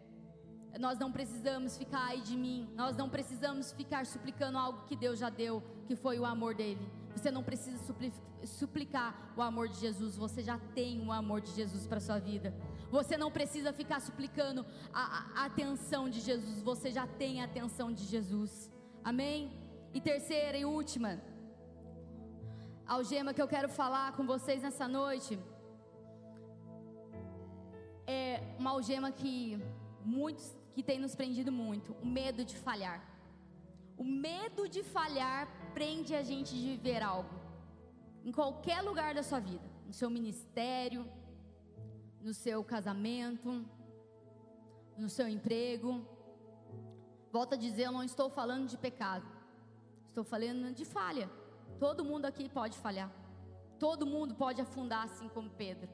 Nós 0.80 0.98
não 0.98 1.12
precisamos 1.12 1.78
ficar 1.78 2.06
aí 2.06 2.22
de 2.22 2.36
mim, 2.36 2.68
nós 2.76 2.98
não 2.98 3.08
precisamos 3.08 3.72
ficar 3.72 4.06
suplicando 4.06 4.58
algo 4.58 4.86
que 4.88 4.96
Deus 4.96 5.20
já 5.20 5.30
deu, 5.30 5.62
que 5.86 5.96
foi 5.96 6.18
o 6.20 6.26
amor 6.26 6.56
dele. 6.56 6.86
Você 7.16 7.30
não 7.30 7.44
precisa 7.44 7.78
suplicar 8.44 9.34
o 9.38 9.42
amor 9.42 9.70
de 9.70 9.80
Jesus, 9.80 10.18
você 10.18 10.42
já 10.42 10.58
tem 10.74 11.06
o 11.06 11.12
amor 11.12 11.42
de 11.42 11.52
Jesus 11.52 11.86
para 11.86 12.00
sua 12.00 12.18
vida. 12.18 12.54
Você 12.90 13.16
não 13.18 13.32
precisa 13.32 13.72
ficar 13.72 14.00
suplicando 14.02 14.66
a, 14.92 15.42
a 15.42 15.46
atenção 15.46 16.10
de 16.10 16.20
Jesus, 16.20 16.62
você 16.62 16.92
já 16.92 17.06
tem 17.06 17.42
a 17.42 17.46
atenção 17.46 17.92
de 17.92 18.04
Jesus. 18.06 18.72
Amém? 19.04 19.52
E 19.94 20.02
terceira 20.02 20.58
e 20.58 20.66
última, 20.66 21.22
algema 22.86 23.32
que 23.32 23.42
eu 23.42 23.48
quero 23.48 23.70
falar 23.70 24.14
com 24.14 24.26
vocês 24.26 24.64
nessa 24.64 24.88
noite 24.88 25.40
é 28.08 28.42
uma 28.60 28.72
algema 28.72 29.12
que 29.12 29.62
muitos 30.04 30.56
que 30.74 30.84
tem 30.84 31.00
nos 31.00 31.16
prendido 31.16 31.52
muito: 31.52 31.96
o 32.02 32.06
medo 32.06 32.44
de 32.44 32.56
falhar. 32.56 33.00
O 33.98 34.04
medo 34.04 34.68
de 34.68 34.82
falhar 34.84 35.48
prende 35.74 36.16
a 36.16 36.24
gente 36.24 36.56
de 36.56 36.68
viver 36.76 37.02
algo, 37.04 37.30
em 38.26 38.32
qualquer 38.32 38.82
lugar 38.82 39.14
da 39.14 39.24
sua 39.24 39.40
vida, 39.40 39.68
no 39.86 39.94
seu 39.94 40.10
ministério, 40.10 41.08
no 42.22 42.34
seu 42.34 42.64
casamento, 42.64 43.66
no 44.98 45.10
seu 45.10 45.28
emprego. 45.28 46.06
Volto 47.32 47.54
a 47.54 47.58
dizer, 47.58 47.84
eu 47.84 47.92
não 47.92 48.04
estou 48.04 48.30
falando 48.30 48.68
de 48.68 48.78
pecado. 48.78 49.26
Estou 50.08 50.24
falando 50.24 50.74
de 50.74 50.86
falha. 50.86 51.30
Todo 51.80 52.06
mundo 52.06 52.26
aqui 52.26 52.48
pode 52.48 52.78
falhar. 52.78 53.12
Todo 53.80 54.06
mundo 54.06 54.36
pode 54.36 54.62
afundar 54.62 55.04
assim 55.06 55.28
como 55.28 55.50
Pedro. 55.50 55.90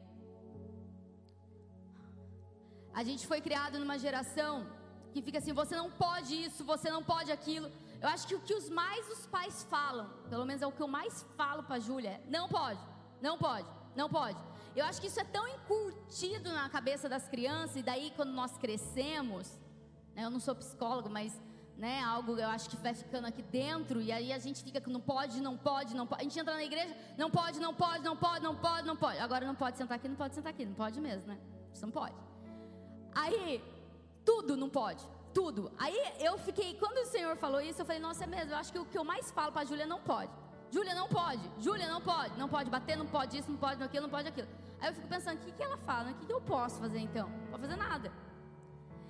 A 2.99 3.03
gente 3.09 3.25
foi 3.25 3.39
criado 3.39 3.79
numa 3.79 3.97
geração 3.97 4.67
que 5.13 5.21
fica 5.21 5.37
assim: 5.37 5.53
você 5.53 5.73
não 5.73 5.89
pode 5.89 6.33
isso, 6.45 6.65
você 6.65 6.89
não 6.95 7.01
pode 7.01 7.31
aquilo. 7.31 7.71
Eu 8.01 8.09
acho 8.09 8.27
que 8.27 8.35
o 8.35 8.41
que 8.41 8.53
os 8.53 8.69
mais 8.69 9.09
os 9.09 9.25
pais 9.25 9.63
falam, 9.69 10.09
pelo 10.29 10.45
menos 10.45 10.61
é 10.61 10.67
o 10.67 10.71
que 10.77 10.81
eu 10.81 10.87
mais 10.99 11.25
falo 11.37 11.63
para 11.63 11.79
Júlia, 11.79 12.09
é: 12.09 12.21
não 12.27 12.49
pode, 12.49 12.81
não 13.21 13.37
pode, 13.37 13.69
não 13.95 14.09
pode. 14.09 14.37
Eu 14.75 14.83
acho 14.83 14.99
que 14.99 15.07
isso 15.07 15.17
é 15.17 15.23
tão 15.23 15.47
encurtido 15.47 16.51
na 16.51 16.67
cabeça 16.67 17.07
das 17.07 17.25
crianças, 17.29 17.77
e 17.77 17.83
daí 17.83 18.11
quando 18.17 18.33
nós 18.33 18.57
crescemos, 18.57 19.47
né, 20.13 20.25
eu 20.25 20.29
não 20.29 20.41
sou 20.41 20.53
psicólogo, 20.53 21.09
mas 21.09 21.41
né, 21.77 22.03
algo 22.03 22.37
eu 22.37 22.49
acho 22.49 22.69
que 22.69 22.75
vai 22.75 22.93
ficando 22.93 23.27
aqui 23.27 23.43
dentro, 23.43 24.01
e 24.01 24.11
aí 24.11 24.33
a 24.33 24.39
gente 24.39 24.61
fica 24.61 24.81
que 24.81 24.89
não 24.89 24.99
pode, 24.99 25.39
não 25.39 25.57
pode, 25.57 25.95
não 25.95 26.05
pode. 26.05 26.19
A 26.19 26.25
gente 26.25 26.37
entra 26.37 26.53
na 26.53 26.65
igreja, 26.65 26.93
não 27.17 27.31
pode, 27.31 27.61
não 27.61 27.73
pode, 27.73 28.03
não 28.03 28.17
pode, 28.17 28.43
não 28.43 28.55
pode, 28.57 28.85
não 28.85 28.97
pode. 28.97 29.19
Agora 29.19 29.45
não 29.45 29.55
pode 29.55 29.77
sentar 29.77 29.95
aqui, 29.95 30.09
não 30.09 30.17
pode 30.17 30.35
sentar 30.35 30.51
aqui, 30.51 30.65
não 30.65 30.73
pode 30.73 30.99
mesmo, 30.99 31.29
né? 31.29 31.39
Isso 31.73 31.85
não 31.85 31.91
pode. 31.91 32.28
Aí, 33.13 33.63
tudo 34.25 34.55
não 34.55 34.69
pode, 34.69 35.07
tudo. 35.33 35.71
Aí 35.77 35.97
eu 36.19 36.37
fiquei, 36.37 36.75
quando 36.75 36.99
o 36.99 37.05
Senhor 37.05 37.35
falou 37.35 37.61
isso, 37.61 37.81
eu 37.81 37.85
falei, 37.85 38.01
nossa, 38.01 38.23
é 38.23 38.27
mesmo, 38.27 38.51
eu 38.51 38.57
acho 38.57 38.71
que 38.71 38.79
o 38.79 38.85
que 38.85 38.97
eu 38.97 39.03
mais 39.03 39.31
falo 39.31 39.51
para 39.51 39.65
Júlia 39.65 39.85
não 39.85 39.99
pode. 40.01 40.31
Júlia 40.71 40.93
não 40.93 41.07
pode, 41.07 41.41
Júlia 41.59 41.87
não 41.87 42.01
pode, 42.01 42.37
não 42.37 42.47
pode 42.47 42.69
bater, 42.69 42.95
não 42.95 43.07
pode 43.07 43.37
isso, 43.37 43.49
não 43.49 43.57
pode 43.57 43.81
aquilo, 43.83 44.03
não 44.03 44.09
pode 44.09 44.27
aquilo. 44.27 44.47
Aí 44.79 44.89
eu 44.89 44.93
fico 44.93 45.07
pensando, 45.07 45.37
o 45.37 45.39
que, 45.39 45.51
que 45.51 45.63
ela 45.63 45.77
fala? 45.77 46.11
O 46.11 46.13
que, 46.13 46.25
que 46.25 46.33
eu 46.33 46.41
posso 46.41 46.79
fazer 46.79 46.99
então? 46.99 47.27
Não 47.27 47.47
posso 47.47 47.63
fazer 47.63 47.75
nada. 47.75 48.11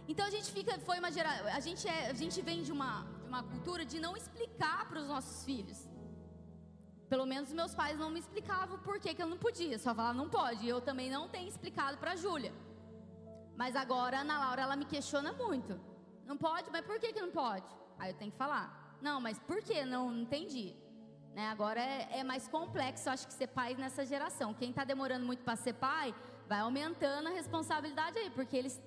Então 0.08 0.26
a 0.26 0.30
gente 0.30 0.52
fica, 0.52 0.80
foi 0.80 0.98
uma 1.00 1.12
geração, 1.12 1.48
a 1.48 1.60
gente, 1.60 1.88
é, 1.88 2.10
a 2.10 2.14
gente 2.14 2.42
vem 2.42 2.64
de 2.64 2.72
uma, 2.72 3.06
de 3.22 3.28
uma 3.28 3.44
cultura 3.44 3.86
de 3.86 4.00
não 4.00 4.16
explicar 4.18 4.88
para 4.90 5.00
os 5.02 5.08
nossos 5.08 5.44
filhos. 5.44 5.88
Pelo 7.10 7.26
menos 7.26 7.52
meus 7.52 7.76
pais 7.76 7.98
não 8.00 8.10
me 8.10 8.20
explicavam 8.20 8.80
por 8.80 9.00
que, 9.00 9.14
que 9.14 9.22
eu 9.22 9.28
não 9.28 9.38
podia, 9.38 9.78
só 9.78 9.94
falavam 9.94 10.24
não 10.24 10.30
pode. 10.30 10.66
E 10.66 10.70
eu 10.70 10.80
também 10.80 11.10
não 11.12 11.28
tenho 11.28 11.48
explicado 11.48 11.98
para 11.98 12.12
a 12.12 12.16
Júlia. 12.16 12.54
Mas 13.60 13.76
agora 13.76 14.20
a 14.20 14.22
Ana 14.22 14.40
Laura 14.40 14.62
ela 14.62 14.76
me 14.82 14.86
questiona 14.86 15.34
muito. 15.34 15.78
Não 16.26 16.38
pode, 16.38 16.72
mas 16.72 16.86
por 16.86 16.98
que, 16.98 17.12
que 17.12 17.22
não 17.26 17.30
pode? 17.30 17.68
Aí 17.98 18.12
eu 18.12 18.18
tenho 18.20 18.32
que 18.32 18.38
falar. 18.38 18.98
Não, 19.02 19.20
mas 19.20 19.38
por 19.40 19.62
que? 19.62 19.84
Não, 19.84 20.10
não 20.10 20.22
entendi. 20.22 20.68
Né? 21.36 21.46
Agora 21.50 21.82
é, 21.82 22.20
é, 22.20 22.24
mais 22.24 22.48
complexo, 22.48 23.10
acho 23.10 23.28
que 23.28 23.34
ser 23.34 23.48
pai 23.48 23.76
nessa 23.76 24.06
geração. 24.06 24.54
Quem 24.54 24.70
está 24.70 24.86
demorando 24.86 25.26
muito 25.26 25.44
para 25.44 25.58
ser 25.58 25.74
pai, 25.74 26.16
vai 26.48 26.60
aumentando 26.60 27.28
a 27.28 27.32
responsabilidade 27.32 28.18
aí, 28.18 28.30
porque 28.30 28.56
eles, 28.56 28.82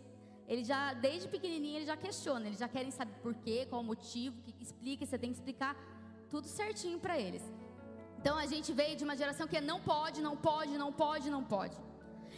ele 0.48 0.64
já, 0.64 0.94
desde 0.94 1.28
pequenininho, 1.28 1.76
ele 1.76 1.84
já 1.92 1.98
questiona, 2.06 2.46
eles 2.46 2.58
já 2.58 2.66
querem 2.66 2.90
saber 2.90 3.16
por 3.20 3.34
quê, 3.34 3.66
qual 3.68 3.82
o 3.82 3.84
motivo, 3.84 4.40
que 4.40 4.54
explica, 4.62 5.04
você 5.04 5.18
tem 5.18 5.32
que 5.32 5.36
explicar 5.36 5.76
tudo 6.30 6.46
certinho 6.46 6.98
para 6.98 7.18
eles. 7.18 7.42
Então 8.18 8.38
a 8.38 8.46
gente 8.46 8.72
veio 8.72 8.96
de 8.96 9.04
uma 9.04 9.16
geração 9.16 9.46
que 9.46 9.58
é 9.58 9.60
não 9.60 9.82
pode, 9.82 10.22
não 10.22 10.34
pode, 10.34 10.78
não 10.78 10.90
pode, 10.90 11.28
não 11.28 11.44
pode. 11.44 11.76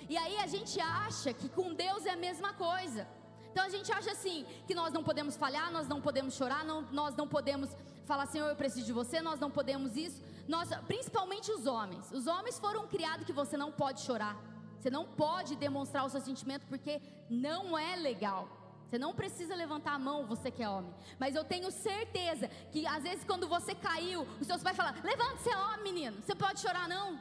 E 0.08 0.16
aí 0.16 0.36
a 0.38 0.46
gente 0.46 0.80
acha 0.80 1.32
que 1.32 1.48
com 1.48 1.74
Deus 1.74 2.04
é 2.06 2.10
a 2.10 2.16
mesma 2.16 2.52
coisa. 2.52 3.06
Então 3.50 3.64
a 3.64 3.68
gente 3.68 3.90
acha 3.92 4.10
assim 4.10 4.44
que 4.66 4.74
nós 4.74 4.92
não 4.92 5.04
podemos 5.04 5.36
falhar, 5.36 5.70
nós 5.70 5.86
não 5.86 6.00
podemos 6.00 6.34
chorar, 6.34 6.64
não, 6.64 6.82
nós 6.90 7.14
não 7.14 7.28
podemos 7.28 7.70
falar 8.04 8.26
Senhor, 8.26 8.48
eu 8.48 8.56
preciso 8.56 8.84
de 8.84 8.92
você, 8.92 9.20
nós 9.20 9.38
não 9.38 9.50
podemos 9.50 9.96
isso. 9.96 10.20
Nós, 10.48 10.68
principalmente 10.86 11.50
os 11.52 11.66
homens. 11.66 12.10
Os 12.10 12.26
homens 12.26 12.58
foram 12.58 12.86
criados 12.86 13.24
que 13.24 13.32
você 13.32 13.56
não 13.56 13.70
pode 13.70 14.00
chorar. 14.00 14.36
Você 14.78 14.90
não 14.90 15.06
pode 15.06 15.56
demonstrar 15.56 16.04
o 16.04 16.10
seu 16.10 16.20
sentimento 16.20 16.66
porque 16.66 17.00
não 17.30 17.78
é 17.78 17.96
legal. 17.96 18.48
Você 18.86 18.98
não 18.98 19.14
precisa 19.14 19.54
levantar 19.54 19.94
a 19.94 19.98
mão, 19.98 20.26
você 20.26 20.50
que 20.50 20.62
é 20.62 20.68
homem. 20.68 20.92
Mas 21.18 21.34
eu 21.34 21.42
tenho 21.42 21.70
certeza 21.70 22.48
que 22.70 22.86
às 22.86 23.02
vezes 23.02 23.24
quando 23.24 23.48
você 23.48 23.74
caiu, 23.74 24.26
os 24.40 24.46
seus 24.46 24.62
pais 24.62 24.76
falam: 24.76 24.94
"Levanta, 25.02 25.38
você 25.38 25.50
é 25.50 25.56
homem, 25.56 25.92
menino. 25.92 26.22
Você 26.22 26.34
pode 26.34 26.60
chorar 26.60 26.88
não?" 26.88 27.18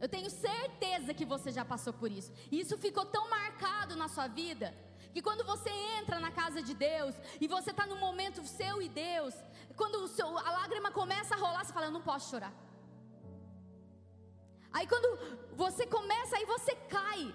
Eu 0.00 0.08
tenho 0.08 0.30
certeza 0.30 1.14
que 1.14 1.24
você 1.24 1.50
já 1.50 1.64
passou 1.64 1.92
por 1.92 2.10
isso. 2.10 2.32
E 2.50 2.60
isso 2.60 2.76
ficou 2.78 3.04
tão 3.06 3.28
marcado 3.30 3.96
na 3.96 4.08
sua 4.08 4.26
vida 4.26 4.74
que 5.12 5.22
quando 5.22 5.44
você 5.46 5.70
entra 5.98 6.20
na 6.20 6.30
casa 6.30 6.62
de 6.62 6.74
Deus 6.74 7.14
e 7.40 7.48
você 7.48 7.70
está 7.70 7.86
no 7.86 7.96
momento 7.96 8.46
seu 8.46 8.82
e 8.82 8.88
Deus, 8.88 9.34
quando 9.74 10.06
seu, 10.08 10.26
a 10.38 10.50
lágrima 10.50 10.90
começa 10.90 11.34
a 11.34 11.38
rolar, 11.38 11.64
você 11.64 11.72
fala: 11.72 11.86
Eu 11.86 11.92
não 11.92 12.02
posso 12.02 12.30
chorar. 12.30 12.52
Aí 14.70 14.86
quando 14.86 15.08
você 15.54 15.86
começa, 15.86 16.36
aí 16.36 16.44
você 16.44 16.74
cai, 16.96 17.34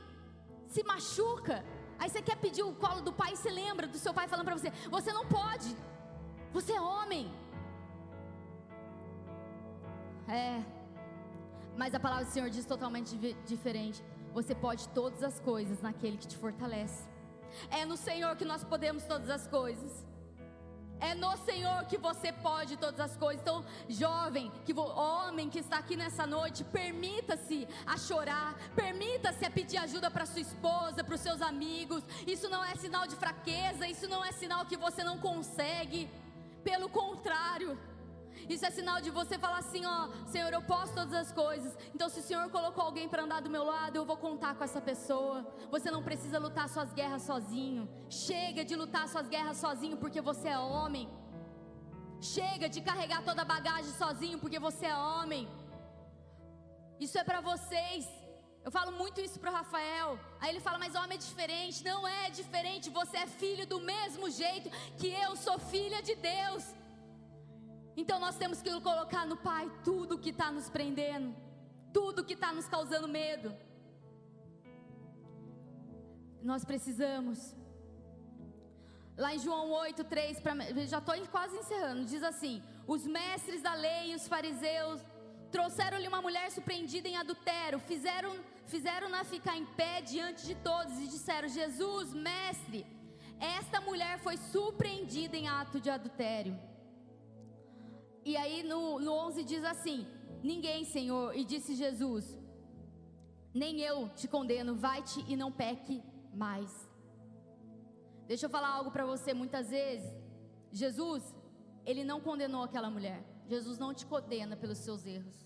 se 0.67 0.83
machuca. 0.83 1.65
Aí 1.97 2.09
você 2.09 2.21
quer 2.21 2.35
pedir 2.35 2.63
o 2.63 2.75
colo 2.75 3.01
do 3.01 3.13
pai 3.13 3.33
e 3.33 3.37
você 3.37 3.49
lembra 3.49 3.87
do 3.87 3.97
seu 3.97 4.13
pai 4.13 4.27
falando 4.27 4.45
para 4.45 4.57
você: 4.59 4.69
Você 4.97 5.11
não 5.11 5.25
pode, 5.27 5.75
você 6.53 6.73
é 6.73 6.81
homem. 6.81 7.33
É, 10.27 10.63
mas 11.77 11.93
a 11.95 11.99
palavra 11.99 12.25
do 12.25 12.31
Senhor 12.31 12.49
diz 12.49 12.65
totalmente 12.65 13.15
diferente. 13.45 14.03
Você 14.33 14.55
pode 14.55 14.87
todas 14.89 15.23
as 15.23 15.39
coisas 15.39 15.81
naquele 15.81 16.17
que 16.17 16.27
te 16.27 16.37
fortalece. 16.37 17.03
É 17.69 17.85
no 17.85 17.97
Senhor 17.97 18.35
que 18.35 18.45
nós 18.45 18.63
podemos 18.63 19.03
todas 19.03 19.29
as 19.29 19.47
coisas. 19.47 20.05
É 21.01 21.15
no 21.15 21.35
Senhor 21.37 21.83
que 21.85 21.97
você 21.97 22.31
pode 22.31 22.77
todas 22.77 22.99
as 22.99 23.17
coisas. 23.17 23.41
Então, 23.41 23.65
jovem, 23.89 24.51
que 24.63 24.71
homem 24.71 25.49
que 25.49 25.57
está 25.57 25.79
aqui 25.79 25.95
nessa 25.95 26.27
noite, 26.27 26.63
permita-se 26.63 27.67
a 27.87 27.97
chorar, 27.97 28.55
permita-se 28.75 29.43
a 29.43 29.49
pedir 29.49 29.77
ajuda 29.77 30.11
para 30.11 30.27
sua 30.27 30.41
esposa, 30.41 31.03
para 31.03 31.15
os 31.15 31.21
seus 31.21 31.41
amigos. 31.41 32.03
Isso 32.27 32.47
não 32.49 32.63
é 32.63 32.75
sinal 32.75 33.07
de 33.07 33.15
fraqueza, 33.15 33.87
isso 33.87 34.07
não 34.07 34.23
é 34.23 34.31
sinal 34.31 34.63
que 34.65 34.77
você 34.77 35.03
não 35.03 35.17
consegue. 35.17 36.07
Pelo 36.63 36.87
contrário, 36.87 37.75
isso 38.49 38.65
é 38.65 38.71
sinal 38.71 38.99
de 39.01 39.09
você 39.09 39.37
falar 39.37 39.59
assim, 39.59 39.85
ó, 39.85 40.09
Senhor, 40.25 40.51
eu 40.53 40.61
posso 40.61 40.93
todas 40.93 41.13
as 41.13 41.31
coisas. 41.31 41.77
Então, 41.93 42.09
se 42.09 42.19
o 42.19 42.23
Senhor 42.23 42.49
colocou 42.49 42.83
alguém 42.83 43.07
para 43.07 43.23
andar 43.23 43.41
do 43.41 43.49
meu 43.49 43.63
lado, 43.63 43.95
eu 43.95 44.05
vou 44.05 44.17
contar 44.17 44.55
com 44.55 44.63
essa 44.63 44.81
pessoa. 44.81 45.45
Você 45.69 45.89
não 45.89 46.03
precisa 46.03 46.39
lutar 46.39 46.67
suas 46.69 46.93
guerras 46.93 47.23
sozinho. 47.23 47.89
Chega 48.09 48.63
de 48.63 48.75
lutar 48.75 49.07
suas 49.07 49.27
guerras 49.27 49.57
sozinho 49.57 49.97
porque 49.97 50.21
você 50.21 50.49
é 50.49 50.59
homem. 50.59 51.09
Chega 52.21 52.69
de 52.69 52.81
carregar 52.81 53.23
toda 53.23 53.41
a 53.41 53.45
bagagem 53.45 53.91
sozinho 53.93 54.37
porque 54.37 54.59
você 54.59 54.85
é 54.85 54.95
homem. 54.95 55.47
Isso 56.99 57.17
é 57.17 57.23
para 57.23 57.41
vocês. 57.41 58.07
Eu 58.63 58.71
falo 58.71 58.91
muito 58.91 59.19
isso 59.19 59.39
para 59.39 59.49
o 59.51 59.53
Rafael. 59.53 60.19
Aí 60.39 60.49
ele 60.51 60.59
fala, 60.59 60.77
mas 60.77 60.93
homem 60.93 61.17
é 61.17 61.21
diferente. 61.29 61.83
Não 61.83 62.07
é 62.07 62.29
diferente. 62.29 62.91
Você 62.91 63.17
é 63.17 63.25
filho 63.25 63.65
do 63.65 63.79
mesmo 63.79 64.29
jeito 64.29 64.69
que 64.99 65.07
eu 65.07 65.35
sou 65.35 65.57
filha 65.57 66.01
de 66.03 66.15
Deus. 66.15 66.63
Então 67.95 68.19
nós 68.19 68.37
temos 68.37 68.61
que 68.61 68.71
colocar 68.81 69.25
no 69.25 69.37
Pai 69.37 69.69
tudo 69.83 70.17
que 70.17 70.29
está 70.29 70.51
nos 70.51 70.69
prendendo, 70.69 71.35
tudo 71.93 72.23
que 72.23 72.33
está 72.33 72.53
nos 72.53 72.67
causando 72.67 73.07
medo. 73.07 73.55
Nós 76.41 76.63
precisamos. 76.65 77.55
Lá 79.17 79.35
em 79.35 79.39
João 79.39 79.69
8, 79.71 80.03
3, 80.05 80.39
pra, 80.39 80.55
já 80.87 80.97
estou 80.97 81.15
quase 81.27 81.55
encerrando, 81.57 82.05
diz 82.05 82.23
assim: 82.23 82.63
Os 82.87 83.05
mestres 83.05 83.61
da 83.61 83.73
lei 83.73 84.11
e 84.11 84.15
os 84.15 84.27
fariseus 84.27 85.01
trouxeram-lhe 85.51 86.07
uma 86.07 86.21
mulher 86.21 86.49
surpreendida 86.49 87.07
em 87.09 87.17
adultério, 87.17 87.77
fizeram, 87.79 88.33
fizeram-na 88.65 89.23
ficar 89.25 89.57
em 89.57 89.65
pé 89.65 90.01
diante 90.01 90.45
de 90.45 90.55
todos 90.55 90.97
e 90.97 91.07
disseram: 91.07 91.47
Jesus, 91.49 92.13
mestre, 92.13 92.87
esta 93.39 93.81
mulher 93.81 94.17
foi 94.19 94.37
surpreendida 94.37 95.35
em 95.35 95.47
ato 95.47 95.79
de 95.79 95.89
adultério. 95.89 96.57
E 98.23 98.37
aí 98.37 98.63
no, 98.63 98.99
no 98.99 99.11
11 99.11 99.43
diz 99.43 99.63
assim: 99.63 100.07
Ninguém, 100.43 100.85
Senhor, 100.85 101.35
e 101.35 101.43
disse 101.43 101.75
Jesus: 101.75 102.37
Nem 103.53 103.81
eu 103.81 104.09
te 104.09 104.27
condeno, 104.27 104.75
vai-te 104.75 105.23
e 105.27 105.35
não 105.35 105.51
peque 105.51 106.03
mais. 106.33 106.89
Deixa 108.27 108.45
eu 108.45 108.49
falar 108.49 108.69
algo 108.69 108.91
para 108.91 109.05
você. 109.05 109.33
Muitas 109.33 109.69
vezes, 109.69 110.09
Jesus, 110.71 111.35
ele 111.85 112.03
não 112.03 112.21
condenou 112.21 112.63
aquela 112.63 112.89
mulher. 112.89 113.23
Jesus 113.47 113.77
não 113.77 113.93
te 113.93 114.05
condena 114.05 114.55
pelos 114.55 114.77
seus 114.77 115.05
erros. 115.05 115.45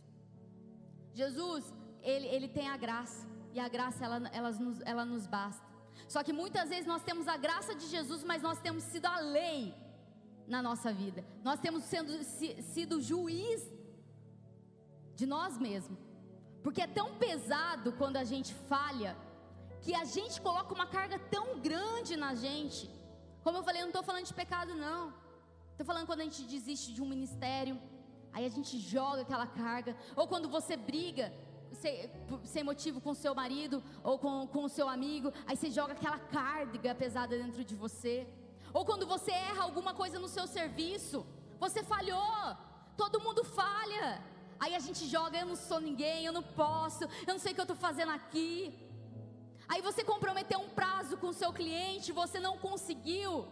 Jesus, 1.14 1.74
ele, 2.04 2.28
ele 2.28 2.48
tem 2.48 2.68
a 2.70 2.78
graça. 2.78 3.28
E 3.54 3.60
a 3.60 3.70
graça, 3.70 4.04
ela, 4.04 4.30
ela, 4.34 4.52
nos, 4.52 4.82
ela 4.82 5.06
nos 5.06 5.26
basta. 5.26 5.66
Só 6.08 6.22
que 6.22 6.34
muitas 6.34 6.70
vezes 6.70 6.86
nós 6.86 7.04
temos 7.04 7.28
a 7.28 7.38
graça 7.38 7.74
de 7.74 7.88
Jesus, 7.88 8.24
mas 8.24 8.42
nós 8.42 8.60
temos 8.60 8.84
sido 8.84 9.06
a 9.06 9.20
lei 9.20 9.74
na 10.48 10.62
nossa 10.62 10.92
vida. 10.92 11.24
Nós 11.44 11.60
temos 11.60 11.84
sendo, 11.84 12.12
sido 12.74 13.02
juiz 13.02 13.62
de 15.16 15.26
nós 15.26 15.58
mesmos. 15.58 16.00
Porque 16.64 16.82
é 16.82 16.88
tão 16.88 17.16
pesado 17.16 17.92
quando 17.94 18.18
a 18.18 18.24
gente 18.24 18.54
falha, 18.72 19.16
que 19.82 19.94
a 19.94 20.04
gente 20.04 20.42
coloca 20.42 20.74
uma 20.74 20.88
carga 20.88 21.18
tão 21.36 21.60
grande 21.60 22.16
na 22.16 22.34
gente. 22.34 22.90
Como 23.44 23.58
eu 23.58 23.64
falei, 23.64 23.82
eu 23.82 23.86
não 23.86 23.94
estou 23.94 24.04
falando 24.04 24.26
de 24.26 24.34
pecado, 24.34 24.74
não. 24.74 25.14
Estou 25.72 25.86
falando 25.86 26.08
quando 26.08 26.22
a 26.22 26.24
gente 26.24 26.44
desiste 26.44 26.94
de 26.94 27.02
um 27.04 27.08
ministério, 27.08 27.80
aí 28.34 28.46
a 28.46 28.50
gente 28.50 28.80
joga 28.80 29.22
aquela 29.22 29.46
carga. 29.46 29.96
Ou 30.16 30.28
quando 30.28 30.50
você 30.50 30.76
briga, 30.76 31.32
sem, 31.76 32.10
sem 32.44 32.64
motivo 32.64 33.00
com 33.00 33.14
seu 33.14 33.36
marido 33.36 33.84
ou 34.04 34.18
com 34.18 34.64
o 34.64 34.70
seu 34.70 34.88
amigo, 34.90 35.32
aí 35.46 35.56
você 35.56 35.70
joga 35.70 35.94
aquela 35.94 36.18
carga 36.18 36.96
pesada 36.96 37.38
dentro 37.38 37.64
de 37.64 37.76
você. 37.76 38.28
Ou 38.78 38.84
quando 38.84 39.06
você 39.08 39.32
erra 39.32 39.64
alguma 39.64 39.94
coisa 40.00 40.18
no 40.24 40.28
seu 40.28 40.46
serviço, 40.46 41.18
você 41.64 41.82
falhou, 41.82 42.40
todo 43.02 43.22
mundo 43.26 43.42
falha. 43.60 44.08
Aí 44.60 44.74
a 44.76 44.82
gente 44.86 45.04
joga, 45.14 45.38
eu 45.38 45.46
não 45.52 45.56
sou 45.56 45.80
ninguém, 45.80 46.26
eu 46.26 46.34
não 46.38 46.44
posso, 46.44 47.06
eu 47.28 47.34
não 47.36 47.40
sei 47.44 47.54
o 47.54 47.56
que 47.56 47.62
eu 47.62 47.70
estou 47.70 47.78
fazendo 47.88 48.12
aqui. 48.12 48.52
Aí 49.72 49.82
você 49.82 50.04
comprometeu 50.04 50.60
um 50.60 50.72
prazo 50.80 51.16
com 51.22 51.30
o 51.30 51.38
seu 51.42 51.54
cliente, 51.54 52.12
você 52.12 52.38
não 52.48 52.58
conseguiu. 52.58 53.48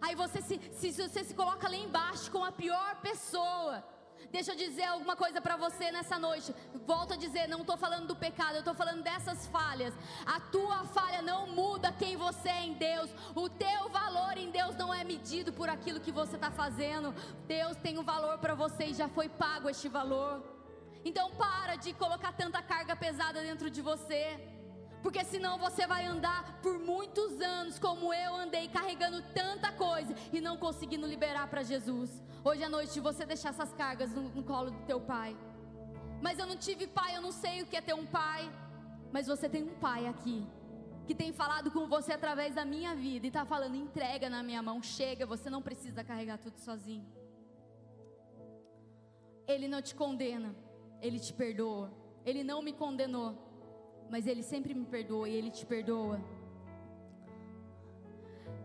Aí 0.00 0.16
você 0.16 0.42
se, 0.42 0.60
se, 0.80 0.90
você 0.90 1.22
se 1.22 1.34
coloca 1.40 1.68
lá 1.68 1.76
embaixo 1.76 2.28
com 2.32 2.42
a 2.44 2.50
pior 2.50 2.96
pessoa. 3.08 3.84
Deixa 4.30 4.52
eu 4.52 4.56
dizer 4.56 4.84
alguma 4.84 5.16
coisa 5.16 5.40
para 5.40 5.56
você 5.56 5.90
nessa 5.90 6.18
noite. 6.18 6.54
Volto 6.86 7.14
a 7.14 7.16
dizer, 7.16 7.48
não 7.48 7.60
estou 7.60 7.76
falando 7.76 8.06
do 8.06 8.16
pecado, 8.16 8.54
eu 8.54 8.60
estou 8.60 8.74
falando 8.74 9.02
dessas 9.02 9.46
falhas. 9.46 9.94
A 10.24 10.38
tua 10.40 10.84
falha 10.84 11.22
não 11.22 11.46
muda 11.48 11.92
quem 11.92 12.16
você 12.16 12.48
é 12.48 12.64
em 12.64 12.74
Deus. 12.74 13.10
O 13.34 13.48
teu 13.48 13.88
valor 13.88 14.36
em 14.36 14.50
Deus 14.50 14.76
não 14.76 14.92
é 14.92 15.02
medido 15.04 15.52
por 15.52 15.68
aquilo 15.68 16.00
que 16.00 16.12
você 16.12 16.36
está 16.36 16.50
fazendo. 16.50 17.14
Deus 17.46 17.76
tem 17.76 17.98
um 17.98 18.04
valor 18.04 18.38
para 18.38 18.54
você 18.54 18.86
e 18.86 18.94
já 18.94 19.08
foi 19.08 19.28
pago 19.28 19.68
este 19.68 19.88
valor. 19.88 20.42
Então 21.04 21.30
para 21.32 21.76
de 21.76 21.92
colocar 21.94 22.32
tanta 22.32 22.62
carga 22.62 22.94
pesada 22.94 23.40
dentro 23.40 23.70
de 23.70 23.80
você. 23.80 24.49
Porque 25.02 25.24
senão 25.24 25.58
você 25.58 25.86
vai 25.86 26.04
andar 26.04 26.60
por 26.60 26.78
muitos 26.78 27.40
anos, 27.40 27.78
como 27.78 28.12
eu 28.12 28.34
andei, 28.34 28.68
carregando 28.68 29.22
tanta 29.34 29.72
coisa 29.72 30.14
e 30.32 30.40
não 30.40 30.56
conseguindo 30.56 31.06
liberar 31.06 31.48
para 31.48 31.62
Jesus. 31.62 32.22
Hoje 32.44 32.62
à 32.62 32.68
noite 32.68 33.00
você 33.00 33.24
deixar 33.24 33.50
essas 33.50 33.72
cargas 33.72 34.12
no, 34.12 34.22
no 34.22 34.42
colo 34.42 34.70
do 34.70 34.82
teu 34.86 35.00
pai. 35.00 35.36
Mas 36.20 36.38
eu 36.38 36.46
não 36.46 36.56
tive 36.56 36.86
pai, 36.86 37.16
eu 37.16 37.22
não 37.22 37.32
sei 37.32 37.62
o 37.62 37.66
que 37.66 37.76
é 37.76 37.80
ter 37.80 37.94
um 37.94 38.06
pai. 38.06 38.50
Mas 39.10 39.26
você 39.26 39.48
tem 39.48 39.62
um 39.62 39.74
pai 39.74 40.06
aqui 40.06 40.46
que 41.06 41.14
tem 41.14 41.32
falado 41.32 41.70
com 41.70 41.88
você 41.88 42.12
através 42.12 42.54
da 42.54 42.64
minha 42.64 42.94
vida 42.94 43.26
e 43.26 43.28
está 43.28 43.44
falando: 43.44 43.74
entrega 43.74 44.28
na 44.28 44.42
minha 44.42 44.62
mão, 44.62 44.82
chega, 44.82 45.26
você 45.26 45.48
não 45.48 45.62
precisa 45.62 46.04
carregar 46.04 46.38
tudo 46.38 46.58
sozinho. 46.58 47.06
Ele 49.46 49.66
não 49.66 49.82
te 49.82 49.94
condena, 49.94 50.54
ele 51.00 51.18
te 51.18 51.32
perdoa. 51.32 51.92
Ele 52.24 52.44
não 52.44 52.62
me 52.62 52.72
condenou, 52.72 53.49
mas 54.10 54.26
Ele 54.26 54.42
sempre 54.42 54.74
me 54.74 54.84
perdoa 54.84 55.28
e 55.28 55.34
Ele 55.34 55.50
te 55.50 55.64
perdoa. 55.64 56.20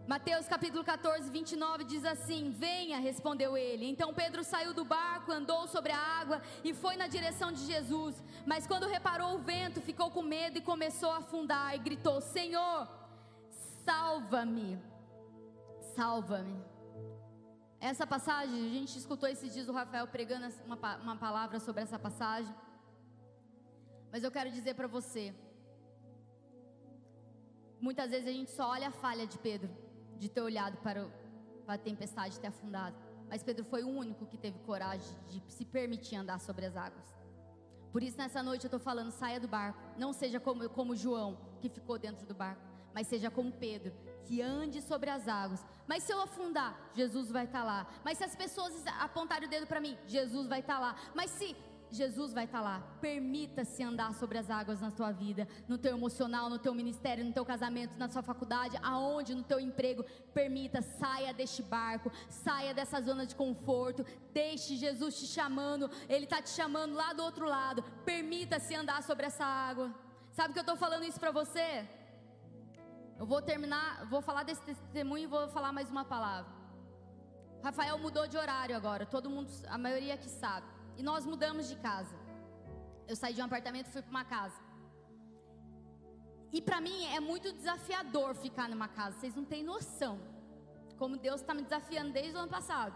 Mateus 0.08 0.48
capítulo 0.48 0.84
14, 0.84 1.32
29 1.32 1.84
diz 1.84 2.06
assim: 2.06 2.52
Venha, 2.52 3.00
respondeu 3.00 3.58
ele. 3.58 3.88
Então 3.88 4.14
Pedro 4.14 4.44
saiu 4.44 4.72
do 4.72 4.86
barco, 4.86 5.32
andou 5.32 5.68
sobre 5.68 5.92
a 5.92 5.98
água 5.98 6.42
e 6.64 6.76
foi 6.76 6.96
na 6.96 7.08
direção 7.08 7.52
de 7.52 7.66
Jesus. 7.66 8.24
Mas 8.46 8.68
quando 8.68 8.88
reparou 8.88 9.34
o 9.34 9.40
vento, 9.40 9.82
ficou 9.82 10.12
com 10.12 10.22
medo 10.22 10.60
e 10.60 10.62
começou 10.62 11.10
a 11.10 11.18
afundar 11.18 11.74
e 11.76 11.80
gritou: 11.80 12.22
Senhor, 12.22 12.88
salva-me, 13.84 14.80
salva-me. 15.96 16.64
Essa 17.80 18.06
passagem, 18.06 18.68
a 18.68 18.70
gente 18.70 18.98
escutou 18.98 19.28
esses 19.28 19.52
dias 19.54 19.68
o 19.68 19.74
Rafael 19.74 20.08
pregando 20.08 20.48
uma, 20.66 20.98
uma 20.98 21.16
palavra 21.16 21.60
sobre 21.60 21.82
essa 21.82 21.98
passagem. 21.98 22.54
Mas 24.12 24.24
eu 24.24 24.32
quero 24.32 24.52
dizer 24.52 24.74
para 24.76 24.88
você, 24.88 25.34
muitas 27.80 28.12
vezes 28.12 28.28
a 28.28 28.32
gente 28.32 28.52
só 28.52 28.70
olha 28.70 28.88
a 28.88 28.92
falha 28.92 29.28
de 29.28 29.38
Pedro, 29.38 29.70
de 30.18 30.30
ter 30.30 30.42
olhado 30.42 30.78
para, 30.78 31.06
o, 31.06 31.12
para 31.66 31.76
a 31.76 31.78
tempestade 31.78 32.40
ter 32.40 32.48
afundado. 32.48 32.96
Mas 33.30 33.44
Pedro 33.44 33.66
foi 33.66 33.84
o 33.84 33.90
único 33.90 34.26
que 34.26 34.38
teve 34.38 34.60
coragem 34.60 35.18
de 35.28 35.42
se 35.52 35.66
permitir 35.66 36.16
andar 36.16 36.40
sobre 36.40 36.66
as 36.66 36.76
águas. 36.78 37.16
Por 37.92 38.04
isso, 38.04 38.18
nessa 38.18 38.44
noite 38.44 38.66
eu 38.66 38.68
estou 38.68 38.80
falando: 38.80 39.12
saia 39.12 39.40
do 39.40 39.48
barco. 39.48 39.80
Não 39.98 40.12
seja 40.12 40.40
como, 40.40 40.70
como 40.70 40.96
João, 40.96 41.38
que 41.62 41.70
ficou 41.70 41.98
dentro 41.98 42.26
do 42.26 42.34
barco. 42.34 42.62
Mas 42.94 43.08
seja 43.08 43.30
como 43.30 43.52
Pedro, 43.52 43.94
que 44.26 44.42
ande 44.42 44.82
sobre 44.82 45.10
as 45.10 45.28
águas. 45.28 45.66
Mas 45.88 46.04
se 46.04 46.14
eu 46.14 46.22
afundar, 46.22 46.78
Jesus 46.94 47.30
vai 47.30 47.46
estar 47.46 47.60
tá 47.60 47.66
lá. 47.66 47.88
Mas 48.04 48.18
se 48.18 48.24
as 48.24 48.36
pessoas 48.36 48.74
apontarem 49.00 49.48
o 49.48 49.52
dedo 49.52 49.68
para 49.68 49.82
mim, 49.82 49.98
Jesus 50.08 50.48
vai 50.48 50.60
estar 50.62 50.76
tá 50.76 50.80
lá. 50.80 50.96
Mas 51.14 51.32
se 51.32 51.56
Jesus 51.96 52.34
vai 52.34 52.46
estar 52.46 52.60
tá 52.60 52.64
lá. 52.64 52.80
Permita-se 53.02 53.82
andar 53.82 54.14
sobre 54.14 54.38
as 54.38 54.50
águas 54.50 54.82
na 54.82 54.92
sua 54.92 55.12
vida, 55.12 55.48
no 55.68 55.78
teu 55.78 55.94
emocional, 55.96 56.50
no 56.50 56.60
teu 56.60 56.74
ministério, 56.74 57.26
no 57.26 57.34
teu 57.34 57.46
casamento, 57.46 57.98
na 57.98 58.08
sua 58.08 58.22
faculdade, 58.22 58.78
aonde, 58.84 59.34
no 59.34 59.44
teu 59.44 59.60
emprego. 59.60 60.04
Permita, 60.34 60.82
saia 60.82 61.34
deste 61.34 61.64
barco, 61.64 62.12
saia 62.30 62.74
dessa 62.74 63.02
zona 63.02 63.26
de 63.26 63.36
conforto. 63.36 64.06
Deixe 64.34 64.76
Jesus 64.76 65.20
te 65.20 65.28
chamando, 65.28 65.90
Ele 66.10 66.26
está 66.26 66.42
te 66.42 66.50
chamando 66.50 66.94
lá 66.94 67.14
do 67.14 67.24
outro 67.24 67.48
lado. 67.48 67.84
Permita-se 68.04 68.76
andar 68.76 69.02
sobre 69.04 69.26
essa 69.26 69.46
água. 69.46 69.94
Sabe 70.32 70.54
que 70.54 70.60
eu 70.60 70.68
estou 70.68 70.76
falando 70.76 71.06
isso 71.06 71.20
para 71.20 71.32
você? 71.32 71.88
Eu 73.18 73.26
vou 73.26 73.42
terminar, 73.42 74.06
vou 74.08 74.22
falar 74.22 74.44
desse 74.44 74.62
testemunho 74.62 75.24
e 75.24 75.28
vou 75.28 75.48
falar 75.48 75.72
mais 75.72 75.90
uma 75.90 76.04
palavra. 76.04 76.52
Rafael 77.64 77.98
mudou 77.98 78.28
de 78.28 78.38
horário 78.38 78.76
agora, 78.76 79.06
todo 79.06 79.30
mundo, 79.30 79.50
a 79.68 79.78
maioria 79.78 80.18
que 80.18 80.30
sabe. 80.30 80.75
E 80.98 81.04
nós 81.04 81.26
mudamos 81.26 81.68
de 81.68 81.76
casa. 81.76 82.16
Eu 83.08 83.16
saí 83.16 83.34
de 83.34 83.42
um 83.42 83.46
apartamento 83.46 83.88
e 83.88 83.92
fui 83.92 84.02
para 84.02 84.10
uma 84.10 84.26
casa. 84.26 84.60
E 86.52 86.62
para 86.62 86.80
mim 86.80 87.06
é 87.08 87.20
muito 87.20 87.52
desafiador 87.52 88.34
ficar 88.36 88.68
numa 88.70 88.88
casa. 88.88 89.18
Vocês 89.18 89.36
não 89.36 89.46
têm 89.46 89.64
noção. 89.64 90.20
Como 90.98 91.18
Deus 91.18 91.42
está 91.42 91.54
me 91.54 91.62
desafiando 91.62 92.14
desde 92.14 92.36
o 92.36 92.40
ano 92.40 92.50
passado. 92.50 92.96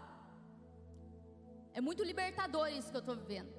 É 1.72 1.80
muito 1.80 2.02
libertador 2.02 2.68
isso 2.68 2.90
que 2.90 2.96
eu 2.96 3.00
estou 3.00 3.16
vivendo. 3.16 3.52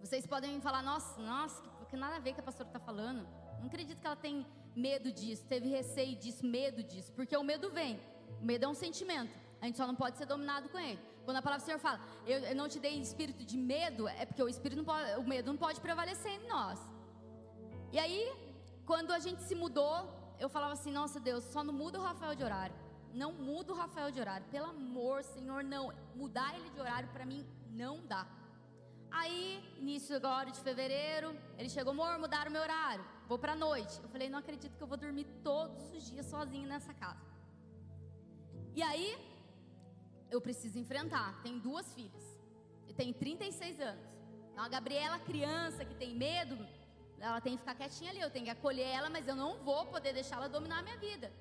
Vocês 0.00 0.26
podem 0.26 0.60
falar, 0.60 0.82
nossa, 0.82 1.20
nossa, 1.20 1.60
que, 1.62 1.86
que 1.86 1.96
nada 1.96 2.16
a 2.16 2.18
ver 2.18 2.32
que 2.32 2.40
a 2.40 2.42
pastora 2.42 2.68
está 2.68 2.80
falando. 2.80 3.26
Não 3.60 3.66
acredito 3.66 4.00
que 4.00 4.06
ela 4.06 4.16
tem 4.16 4.46
medo 4.74 5.12
disso, 5.12 5.44
teve 5.46 5.68
receio 5.68 6.16
disso, 6.16 6.46
medo 6.46 6.82
disso. 6.82 7.12
Porque 7.12 7.36
o 7.36 7.42
medo 7.42 7.70
vem. 7.70 8.00
O 8.40 8.44
medo 8.44 8.64
é 8.64 8.68
um 8.68 8.74
sentimento. 8.74 9.32
A 9.60 9.66
gente 9.66 9.76
só 9.76 9.86
não 9.86 9.94
pode 9.94 10.16
ser 10.16 10.26
dominado 10.26 10.68
com 10.68 10.78
ele. 10.78 11.00
Quando 11.28 11.40
a 11.40 11.42
palavra 11.42 11.62
do 11.62 11.66
Senhor 11.66 11.78
fala, 11.78 12.00
eu, 12.26 12.54
não 12.54 12.66
te 12.72 12.78
dei 12.84 12.94
espírito 12.98 13.44
de 13.44 13.58
medo, 13.58 14.08
é 14.08 14.24
porque 14.24 14.42
o 14.42 14.48
espírito 14.48 14.78
não 14.78 14.84
pode, 14.90 15.10
o 15.22 15.24
medo 15.32 15.48
não 15.52 15.58
pode 15.58 15.78
prevalecer 15.78 16.32
em 16.32 16.48
nós. 16.48 16.78
E 17.92 17.98
aí, 17.98 18.22
quando 18.86 19.10
a 19.12 19.18
gente 19.18 19.42
se 19.42 19.54
mudou, 19.54 19.94
eu 20.40 20.48
falava 20.48 20.72
assim: 20.72 20.90
Nossa 20.90 21.20
Deus, 21.20 21.44
só 21.44 21.62
não 21.62 21.74
muda 21.74 21.98
o 21.98 22.02
Rafael 22.02 22.34
de 22.34 22.42
horário. 22.42 22.74
Não 23.12 23.30
muda 23.30 23.74
o 23.74 23.76
Rafael 23.76 24.10
de 24.10 24.18
horário. 24.18 24.46
Pelo 24.50 24.70
amor, 24.70 25.22
Senhor, 25.22 25.62
não. 25.62 25.92
Mudar 26.14 26.54
ele 26.56 26.70
de 26.70 26.80
horário 26.80 27.10
para 27.10 27.26
mim 27.26 27.46
não 27.82 28.00
dá. 28.06 28.26
Aí, 29.10 29.62
início 29.76 30.16
agora 30.16 30.50
de 30.50 30.60
fevereiro, 30.60 31.36
ele 31.58 31.68
chegou, 31.68 31.92
amor, 31.92 32.18
mudaram 32.18 32.48
o 32.48 32.54
meu 32.54 32.62
horário. 32.62 33.04
Vou 33.26 33.38
pra 33.38 33.54
noite. 33.54 34.00
Eu 34.02 34.08
falei, 34.08 34.30
não 34.30 34.38
acredito 34.38 34.78
que 34.78 34.82
eu 34.82 34.86
vou 34.86 34.96
dormir 34.96 35.26
todos 35.44 35.92
os 35.92 36.04
dias 36.10 36.24
sozinho 36.24 36.66
nessa 36.66 36.94
casa. 36.94 37.20
E 38.74 38.82
aí, 38.82 39.27
eu 40.30 40.40
preciso 40.40 40.78
enfrentar. 40.78 41.40
Tenho 41.42 41.58
duas 41.60 41.92
filhas. 41.94 42.24
E 42.86 42.94
tenho 42.94 43.14
36 43.14 43.80
anos. 43.80 44.08
Então 44.50 44.64
a 44.64 44.68
Gabriela, 44.68 45.18
criança 45.18 45.84
que 45.84 45.94
tem 45.94 46.14
medo, 46.14 46.56
ela 47.20 47.40
tem 47.40 47.54
que 47.54 47.60
ficar 47.60 47.74
quietinha 47.74 48.10
ali. 48.10 48.20
Eu 48.20 48.30
tenho 48.30 48.44
que 48.44 48.50
acolher 48.50 48.88
ela, 48.98 49.10
mas 49.10 49.26
eu 49.26 49.36
não 49.36 49.58
vou 49.58 49.86
poder 49.86 50.12
deixá-la 50.12 50.48
dominar 50.48 50.78
a 50.80 50.82
minha 50.82 50.98
vida. 50.98 51.32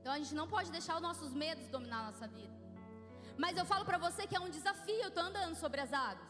Então 0.00 0.12
a 0.12 0.18
gente 0.18 0.34
não 0.34 0.46
pode 0.48 0.70
deixar 0.70 0.96
os 0.96 1.02
nossos 1.02 1.32
medos 1.32 1.66
dominar 1.68 2.00
a 2.00 2.06
nossa 2.10 2.26
vida. 2.26 2.54
Mas 3.36 3.56
eu 3.56 3.64
falo 3.64 3.84
para 3.84 3.98
você 3.98 4.26
que 4.26 4.36
é 4.36 4.40
um 4.40 4.50
desafio. 4.50 5.02
Eu 5.02 5.10
tô 5.10 5.20
andando 5.20 5.54
sobre 5.56 5.80
as 5.80 5.92
águas. 5.92 6.28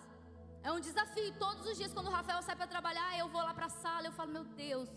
É 0.63 0.73
um 0.73 0.81
desafio. 0.81 1.33
Todos 1.39 1.67
os 1.67 1.77
dias, 1.77 1.93
quando 1.93 2.07
o 2.07 2.11
Rafael 2.11 2.43
sai 2.43 2.57
para 2.57 2.67
trabalhar, 2.67 3.19
eu 3.19 3.29
vou 3.29 3.43
lá 3.43 3.53
para 3.53 3.67
a 3.67 3.69
sala, 3.69 4.07
eu 4.07 4.13
falo, 4.13 4.33
meu 4.33 4.45
Deus. 4.45 4.89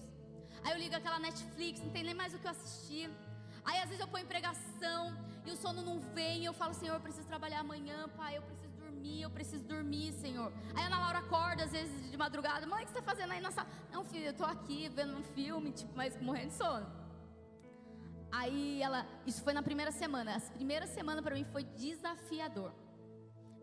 Aí 0.63 0.71
eu 0.73 0.77
ligo 0.77 0.95
aquela 0.95 1.19
Netflix, 1.19 1.81
não 1.81 1.89
tem 1.89 2.03
nem 2.03 2.13
mais 2.13 2.33
o 2.33 2.39
que 2.39 2.47
eu 2.47 2.51
assistir. 2.51 3.09
Aí 3.65 3.77
às 3.79 3.89
vezes 3.89 3.99
eu 3.99 4.07
ponho 4.07 4.25
pregação 4.25 5.26
e 5.49 5.53
o 5.53 5.55
sono 5.55 5.81
não 5.81 5.99
vem. 5.99 6.41
E 6.41 6.45
eu 6.45 6.53
falo, 6.53 6.73
Senhor, 6.73 6.95
eu 6.95 6.99
preciso 6.99 7.27
trabalhar 7.27 7.59
amanhã, 7.59 8.09
Pai, 8.15 8.37
eu 8.37 8.41
preciso 8.41 8.73
dormir, 8.75 9.21
eu 9.21 9.29
preciso 9.29 9.63
dormir, 9.63 10.13
Senhor. 10.13 10.51
Aí 10.75 10.83
a 10.83 10.87
Ana 10.87 10.99
Laura 10.99 11.19
acorda 11.19 11.63
às 11.63 11.71
vezes 11.71 12.11
de 12.11 12.17
madrugada, 12.17 12.65
mãe, 12.67 12.83
o 12.83 12.85
que 12.85 12.91
você 12.91 12.99
está 12.99 13.11
fazendo 13.11 13.31
aí 13.31 13.41
na 13.41 13.51
sala? 13.51 13.67
Não, 13.91 14.03
filho, 14.03 14.25
eu 14.25 14.31
estou 14.31 14.45
aqui 14.45 14.89
vendo 14.89 15.15
um 15.17 15.23
filme, 15.23 15.71
tipo, 15.71 15.93
mas 15.95 16.19
morrendo 16.21 16.49
de 16.49 16.53
sono. 16.55 16.87
Aí 18.31 18.81
ela, 18.81 19.05
isso 19.25 19.41
foi 19.43 19.53
na 19.53 19.63
primeira 19.63 19.91
semana. 19.91 20.35
As 20.35 20.49
primeiras 20.49 20.89
semanas 20.89 21.23
para 21.23 21.35
mim 21.35 21.45
foi 21.45 21.63
desafiador. 21.63 22.71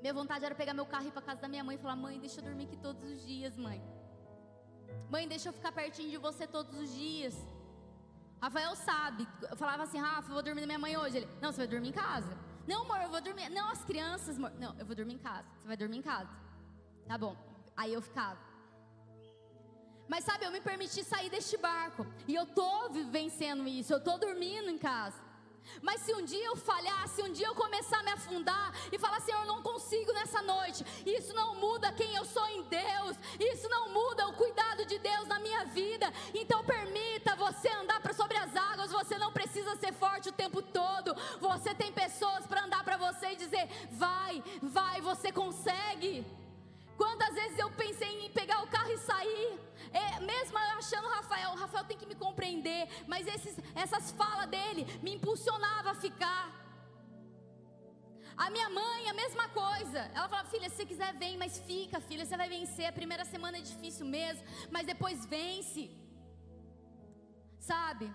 Minha 0.00 0.14
vontade 0.14 0.44
era 0.44 0.54
pegar 0.54 0.74
meu 0.74 0.86
carro 0.86 1.04
e 1.04 1.08
ir 1.08 1.12
para 1.12 1.22
casa 1.22 1.40
da 1.40 1.48
minha 1.48 1.64
mãe 1.64 1.76
e 1.76 1.78
falar: 1.78 1.96
"Mãe, 1.96 2.18
deixa 2.18 2.40
eu 2.40 2.44
dormir 2.44 2.64
aqui 2.64 2.76
todos 2.76 3.02
os 3.02 3.26
dias, 3.26 3.56
mãe. 3.56 3.82
Mãe, 5.10 5.26
deixa 5.28 5.48
eu 5.48 5.52
ficar 5.52 5.72
pertinho 5.72 6.10
de 6.10 6.16
você 6.16 6.46
todos 6.46 6.74
os 6.78 6.94
dias." 6.94 7.34
Rafael 8.44 8.76
sabe. 8.76 9.26
Eu 9.50 9.56
falava 9.56 9.84
assim, 9.84 9.98
Rafa, 9.98 10.28
eu 10.28 10.34
vou 10.34 10.42
dormir 10.42 10.60
na 10.60 10.66
minha 10.66 10.78
mãe 10.78 10.94
hoje. 10.98 11.16
Ele, 11.16 11.28
não, 11.40 11.50
você 11.50 11.58
vai 11.62 11.66
dormir 11.66 11.88
em 11.88 11.92
casa. 11.92 12.36
Não, 12.66 12.82
amor, 12.82 13.00
eu 13.00 13.08
vou 13.08 13.20
dormir. 13.22 13.48
Não, 13.48 13.70
as 13.70 13.82
crianças, 13.86 14.36
amor. 14.36 14.52
Não, 14.58 14.74
eu 14.78 14.84
vou 14.84 14.94
dormir 14.94 15.14
em 15.14 15.18
casa. 15.18 15.48
Você 15.58 15.66
vai 15.66 15.76
dormir 15.78 15.96
em 15.96 16.02
casa. 16.02 16.28
Tá 17.06 17.16
bom. 17.16 17.34
Aí 17.74 17.94
eu 17.94 18.02
ficava. 18.02 18.38
Mas 20.06 20.24
sabe, 20.24 20.44
eu 20.44 20.50
me 20.50 20.60
permiti 20.60 21.02
sair 21.02 21.30
deste 21.30 21.56
barco. 21.56 22.06
E 22.28 22.34
eu 22.34 22.44
tô 22.44 22.90
vivenciando 22.90 23.66
isso. 23.66 23.94
Eu 23.94 24.04
tô 24.04 24.18
dormindo 24.18 24.68
em 24.68 24.76
casa. 24.76 25.23
Mas 25.82 26.00
se 26.02 26.14
um 26.14 26.24
dia 26.24 26.44
eu 26.44 26.56
falhar, 26.56 27.08
se 27.08 27.22
um 27.22 27.32
dia 27.32 27.46
eu 27.46 27.54
começar 27.54 28.00
a 28.00 28.02
me 28.02 28.10
afundar 28.10 28.72
e 28.92 28.98
falar, 28.98 29.20
Senhor, 29.20 29.40
eu 29.40 29.46
não 29.46 29.62
consigo 29.62 30.12
nessa 30.12 30.42
noite, 30.42 30.84
isso 31.04 31.32
não 31.34 31.54
muda 31.56 31.92
quem 31.92 32.14
eu 32.14 32.24
sou 32.24 32.46
em 32.48 32.62
Deus, 32.62 33.16
isso 33.38 33.68
não 33.68 33.90
muda 33.90 34.28
o 34.28 34.34
cuidado 34.34 34.84
de 34.84 34.98
Deus 34.98 35.26
na 35.26 35.38
minha 35.38 35.64
vida. 35.66 36.12
Então 36.34 36.64
permita 36.64 37.36
você 37.36 37.68
andar 37.68 38.00
para 38.00 38.12
sobre 38.12 38.36
as 38.36 38.54
águas, 38.54 38.90
você 38.90 39.18
não 39.18 39.32
precisa 39.32 39.76
ser 39.76 39.92
forte 39.92 40.28
o 40.28 40.32
tempo 40.32 40.62
todo. 40.62 41.14
Você 41.40 41.74
tem 41.74 41.92
pessoas 41.92 42.46
para 42.46 42.64
andar 42.64 42.84
para 42.84 42.96
você 42.96 43.32
e 43.32 43.36
dizer: 43.36 43.68
vai, 43.92 44.42
vai, 44.62 45.00
você 45.00 45.32
consegue. 45.32 46.24
Quantas 46.96 47.34
vezes 47.34 47.58
eu 47.58 47.70
pensei 47.72 48.26
em 48.26 48.30
pegar 48.30 48.62
o 48.62 48.68
carro 48.68 48.90
e 48.90 48.98
sair, 48.98 49.58
é, 50.02 50.20
mesmo 50.32 50.58
achando 50.84 51.06
o 51.06 51.14
Rafael, 51.18 51.50
o 51.52 51.60
Rafael 51.62 51.84
tem 51.90 51.98
que 52.00 52.10
me 52.10 52.16
compreender, 52.24 52.82
mas 53.12 53.26
esses, 53.34 53.56
essas 53.84 54.10
falas 54.20 54.48
dele 54.54 54.82
me 55.04 55.14
impulsionava 55.16 55.90
a 55.92 56.00
ficar. 56.06 56.44
A 58.36 58.50
minha 58.54 58.68
mãe, 58.80 59.08
a 59.08 59.14
mesma 59.22 59.46
coisa. 59.48 60.00
Ela 60.14 60.28
falava, 60.28 60.48
filha, 60.54 60.68
se 60.68 60.76
você 60.76 60.86
quiser, 60.92 61.10
vem, 61.22 61.36
mas 61.42 61.58
fica, 61.68 62.00
filha, 62.00 62.26
você 62.26 62.36
vai 62.36 62.48
vencer. 62.48 62.86
A 62.88 62.98
primeira 63.00 63.24
semana 63.24 63.58
é 63.58 63.60
difícil 63.72 64.04
mesmo, 64.04 64.42
mas 64.74 64.90
depois 64.92 65.24
vence. 65.24 65.84
Sabe? 67.70 68.12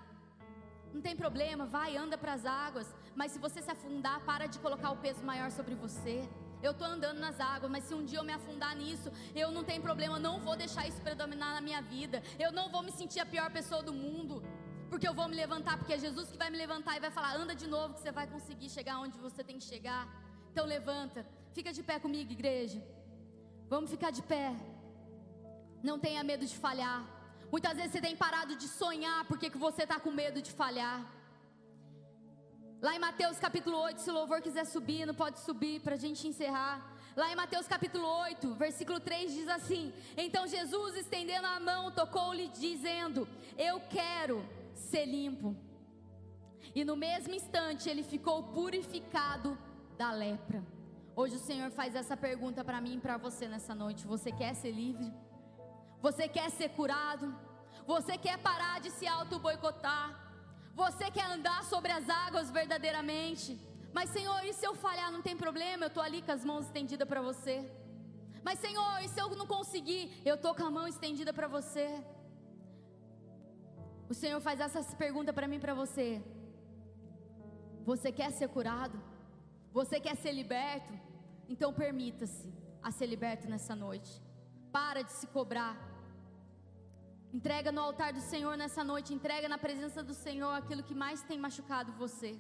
Não 0.93 1.01
tem 1.07 1.15
problema, 1.15 1.65
vai, 1.77 1.95
anda 1.95 2.17
para 2.17 2.33
as 2.33 2.45
águas. 2.45 2.87
Mas 3.15 3.31
se 3.31 3.39
você 3.39 3.61
se 3.61 3.71
afundar, 3.71 4.19
para 4.29 4.47
de 4.47 4.59
colocar 4.59 4.91
o 4.91 5.01
peso 5.05 5.23
maior 5.31 5.49
sobre 5.51 5.75
você. 5.75 6.17
Eu 6.61 6.71
estou 6.71 6.87
andando 6.87 7.19
nas 7.19 7.39
águas, 7.39 7.71
mas 7.71 7.83
se 7.85 7.93
um 7.93 8.03
dia 8.03 8.19
eu 8.19 8.23
me 8.23 8.33
afundar 8.33 8.75
nisso, 8.75 9.11
eu 9.33 9.49
não 9.51 9.63
tenho 9.63 9.81
problema, 9.81 10.17
eu 10.17 10.19
não 10.19 10.39
vou 10.39 10.55
deixar 10.55 10.87
isso 10.87 11.01
predominar 11.01 11.53
na 11.55 11.61
minha 11.61 11.81
vida. 11.81 12.21
Eu 12.37 12.51
não 12.51 12.69
vou 12.69 12.81
me 12.83 12.91
sentir 12.91 13.19
a 13.21 13.25
pior 13.25 13.49
pessoa 13.49 13.81
do 13.81 13.93
mundo, 13.93 14.43
porque 14.89 15.07
eu 15.07 15.13
vou 15.13 15.27
me 15.27 15.35
levantar, 15.35 15.77
porque 15.77 15.93
é 15.93 15.99
Jesus 15.99 16.29
que 16.31 16.37
vai 16.37 16.49
me 16.49 16.57
levantar 16.57 16.97
e 16.97 16.99
vai 16.99 17.11
falar: 17.11 17.35
anda 17.35 17.55
de 17.55 17.67
novo, 17.67 17.93
que 17.93 18.01
você 18.01 18.11
vai 18.11 18.27
conseguir 18.27 18.69
chegar 18.69 18.99
onde 18.99 19.17
você 19.17 19.43
tem 19.43 19.57
que 19.57 19.63
chegar. 19.63 20.07
Então 20.51 20.65
levanta, 20.65 21.25
fica 21.53 21.71
de 21.71 21.81
pé 21.81 21.97
comigo, 21.99 22.31
igreja. 22.31 22.81
Vamos 23.69 23.89
ficar 23.89 24.11
de 24.11 24.21
pé. 24.21 24.53
Não 25.81 25.97
tenha 25.99 26.23
medo 26.23 26.45
de 26.45 26.57
falhar. 26.57 27.01
Muitas 27.51 27.75
vezes 27.77 27.91
você 27.91 28.01
tem 28.01 28.15
parado 28.15 28.55
de 28.55 28.67
sonhar 28.67 29.25
porque 29.25 29.49
que 29.49 29.57
você 29.57 29.83
está 29.83 29.99
com 29.99 30.11
medo 30.11 30.41
de 30.41 30.51
falhar. 30.51 30.99
Lá 32.81 32.95
em 32.95 32.99
Mateus 32.99 33.37
capítulo 33.37 33.77
8, 33.77 33.99
se 33.99 34.09
o 34.09 34.13
louvor 34.13 34.41
quiser 34.41 34.65
subir, 34.65 35.05
não 35.05 35.13
pode 35.13 35.39
subir 35.41 35.81
para 35.81 35.95
a 35.95 35.97
gente 35.97 36.25
encerrar. 36.25 36.95
Lá 37.13 37.29
em 37.29 37.35
Mateus 37.35 37.67
capítulo 37.67 38.07
8, 38.07 38.53
versículo 38.53 39.01
3 39.01 39.33
diz 39.33 39.49
assim: 39.49 39.93
Então 40.15 40.47
Jesus, 40.47 40.95
estendendo 40.95 41.45
a 41.45 41.59
mão, 41.59 41.91
tocou-lhe, 41.91 42.47
dizendo: 42.47 43.27
Eu 43.57 43.81
quero 43.81 44.47
ser 44.73 45.05
limpo. 45.05 45.57
E 46.73 46.85
no 46.85 46.95
mesmo 46.95 47.33
instante 47.33 47.89
ele 47.89 48.01
ficou 48.01 48.43
purificado 48.43 49.57
da 49.97 50.11
lepra. 50.13 50.63
Hoje 51.17 51.35
o 51.35 51.39
Senhor 51.39 51.69
faz 51.71 51.95
essa 51.95 52.15
pergunta 52.15 52.63
para 52.63 52.79
mim 52.79 52.95
e 52.95 53.01
para 53.01 53.17
você 53.17 53.45
nessa 53.45 53.75
noite: 53.75 54.07
Você 54.07 54.31
quer 54.31 54.53
ser 54.53 54.71
livre? 54.71 55.13
Você 56.01 56.29
quer 56.29 56.49
ser 56.49 56.69
curado? 56.69 57.35
Você 57.85 58.17
quer 58.17 58.37
parar 58.37 58.79
de 58.79 58.89
se 58.89 59.05
auto-boicotar? 59.05 60.28
Você 60.83 61.11
quer 61.11 61.27
andar 61.35 61.61
sobre 61.65 61.91
as 61.91 62.07
águas 62.09 62.49
verdadeiramente? 62.49 63.59
Mas, 63.97 64.11
Senhor, 64.11 64.41
e 64.45 64.53
se 64.53 64.65
eu 64.65 64.73
falhar, 64.75 65.11
não 65.11 65.21
tem 65.21 65.35
problema, 65.35 65.83
eu 65.83 65.87
estou 65.87 66.01
ali 66.01 66.21
com 66.21 66.31
as 66.31 66.45
mãos 66.45 66.65
estendidas 66.67 67.07
para 67.07 67.21
você. 67.21 67.55
Mas, 68.47 68.59
Senhor, 68.59 68.93
e 69.03 69.09
se 69.09 69.19
eu 69.19 69.27
não 69.41 69.45
conseguir, 69.45 70.03
eu 70.23 70.35
estou 70.35 70.55
com 70.55 70.63
a 70.63 70.71
mão 70.71 70.87
estendida 70.87 71.33
para 71.33 71.47
você. 71.47 71.87
O 74.07 74.13
Senhor 74.13 74.39
faz 74.39 74.61
essa 74.61 74.81
pergunta 74.95 75.33
para 75.33 75.49
mim 75.49 75.59
para 75.59 75.73
você. 75.73 76.23
Você 77.83 78.09
quer 78.11 78.31
ser 78.31 78.47
curado? 78.47 78.97
Você 79.73 79.99
quer 79.99 80.15
ser 80.15 80.31
liberto? 80.31 80.93
Então 81.49 81.73
permita-se 81.73 82.47
a 82.81 82.89
ser 82.89 83.07
liberto 83.07 83.49
nessa 83.49 83.75
noite. 83.75 84.11
Para 84.71 85.01
de 85.01 85.11
se 85.11 85.27
cobrar. 85.27 85.88
Entrega 87.37 87.71
no 87.71 87.81
altar 87.81 88.11
do 88.11 88.21
Senhor 88.21 88.57
nessa 88.57 88.83
noite, 88.83 89.13
entrega 89.13 89.47
na 89.47 89.57
presença 89.65 90.01
do 90.01 90.15
Senhor 90.15 90.51
aquilo 90.51 90.81
que 90.81 90.95
mais 90.95 91.21
tem 91.21 91.37
machucado 91.37 91.91
você. 91.93 92.31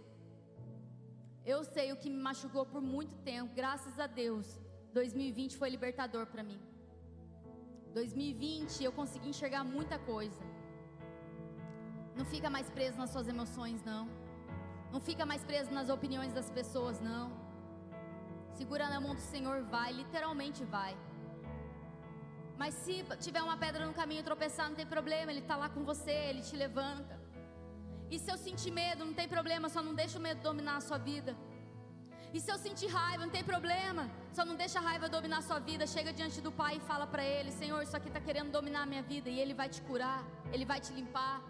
Eu 1.45 1.63
sei 1.63 1.91
o 1.91 1.97
que 2.01 2.09
me 2.09 2.21
machucou 2.29 2.65
por 2.65 2.81
muito 2.81 3.15
tempo, 3.17 3.53
graças 3.53 3.99
a 3.99 4.07
Deus. 4.07 4.47
2020 4.93 5.57
foi 5.57 5.69
libertador 5.69 6.25
para 6.25 6.43
mim. 6.49 6.59
2020 7.93 8.83
eu 8.83 8.91
consegui 8.91 9.29
enxergar 9.29 9.63
muita 9.63 9.99
coisa. 9.99 10.41
Não 12.17 12.25
fica 12.25 12.49
mais 12.49 12.67
preso 12.69 12.97
nas 12.97 13.11
suas 13.11 13.27
emoções, 13.27 13.83
não. 13.83 14.09
Não 14.91 14.99
fica 14.99 15.23
mais 15.23 15.43
preso 15.43 15.71
nas 15.71 15.89
opiniões 15.89 16.33
das 16.33 16.49
pessoas, 16.49 16.99
não. 16.99 17.31
Segura 18.59 18.89
na 18.89 18.99
mão 18.99 19.13
do 19.13 19.21
Senhor, 19.21 19.61
vai, 19.75 19.91
literalmente 19.93 20.63
vai. 20.65 20.97
Mas 22.61 22.73
se 22.83 22.95
tiver 23.25 23.41
uma 23.41 23.57
pedra 23.63 23.85
no 23.89 23.93
caminho 23.99 24.21
tropeçar, 24.29 24.67
não 24.69 24.75
tem 24.79 24.85
problema, 24.95 25.31
Ele 25.31 25.43
está 25.45 25.55
lá 25.55 25.69
com 25.75 25.81
você, 25.91 26.15
Ele 26.29 26.41
te 26.41 26.55
levanta. 26.63 27.15
E 28.13 28.19
se 28.23 28.29
eu 28.31 28.37
sentir 28.37 28.71
medo, 28.79 29.05
não 29.05 29.13
tem 29.19 29.29
problema, 29.35 29.69
só 29.75 29.81
não 29.81 29.93
deixa 30.01 30.19
o 30.19 30.21
medo 30.21 30.41
dominar 30.41 30.75
a 30.75 30.81
sua 30.81 30.97
vida. 30.97 31.33
E 32.33 32.39
se 32.41 32.51
eu 32.51 32.57
sentir 32.65 32.87
raiva, 32.87 33.23
não 33.25 33.31
tem 33.37 33.45
problema, 33.51 34.03
só 34.33 34.43
não 34.49 34.55
deixa 34.63 34.77
a 34.79 34.81
raiva 34.81 35.07
dominar 35.07 35.37
a 35.37 35.45
sua 35.49 35.59
vida. 35.69 35.87
Chega 35.87 36.11
diante 36.11 36.41
do 36.41 36.51
Pai 36.51 36.73
e 36.79 36.81
fala 36.89 37.07
para 37.13 37.23
Ele: 37.23 37.49
Senhor, 37.61 37.81
isso 37.81 37.95
aqui 37.95 38.09
está 38.09 38.19
querendo 38.27 38.51
dominar 38.57 38.81
a 38.83 38.85
minha 38.93 39.03
vida. 39.13 39.29
E 39.29 39.39
Ele 39.39 39.53
vai 39.61 39.69
te 39.69 39.81
curar, 39.81 40.21
Ele 40.51 40.65
vai 40.65 40.81
te 40.81 40.91
limpar. 40.99 41.41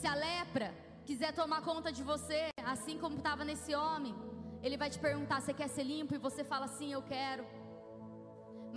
Se 0.00 0.06
a 0.06 0.14
lepra 0.14 0.72
quiser 1.04 1.32
tomar 1.40 1.62
conta 1.62 1.90
de 1.98 2.04
você, 2.12 2.40
assim 2.74 2.96
como 2.96 3.16
estava 3.16 3.44
nesse 3.44 3.74
homem, 3.74 4.14
Ele 4.62 4.76
vai 4.76 4.88
te 4.88 5.00
perguntar: 5.00 5.40
Você 5.40 5.52
quer 5.52 5.68
ser 5.68 5.82
limpo? 5.82 6.14
E 6.14 6.18
você 6.28 6.44
fala: 6.44 6.68
Sim, 6.68 6.92
eu 6.92 7.02
quero. 7.02 7.44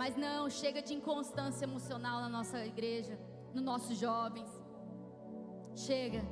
Mas 0.00 0.16
não, 0.24 0.48
chega 0.48 0.80
de 0.80 0.94
inconstância 0.94 1.64
emocional 1.64 2.20
na 2.24 2.28
nossa 2.28 2.58
igreja, 2.72 3.18
nos 3.52 3.64
nossos 3.70 3.96
jovens. 3.98 4.48
Chega. 5.86 6.22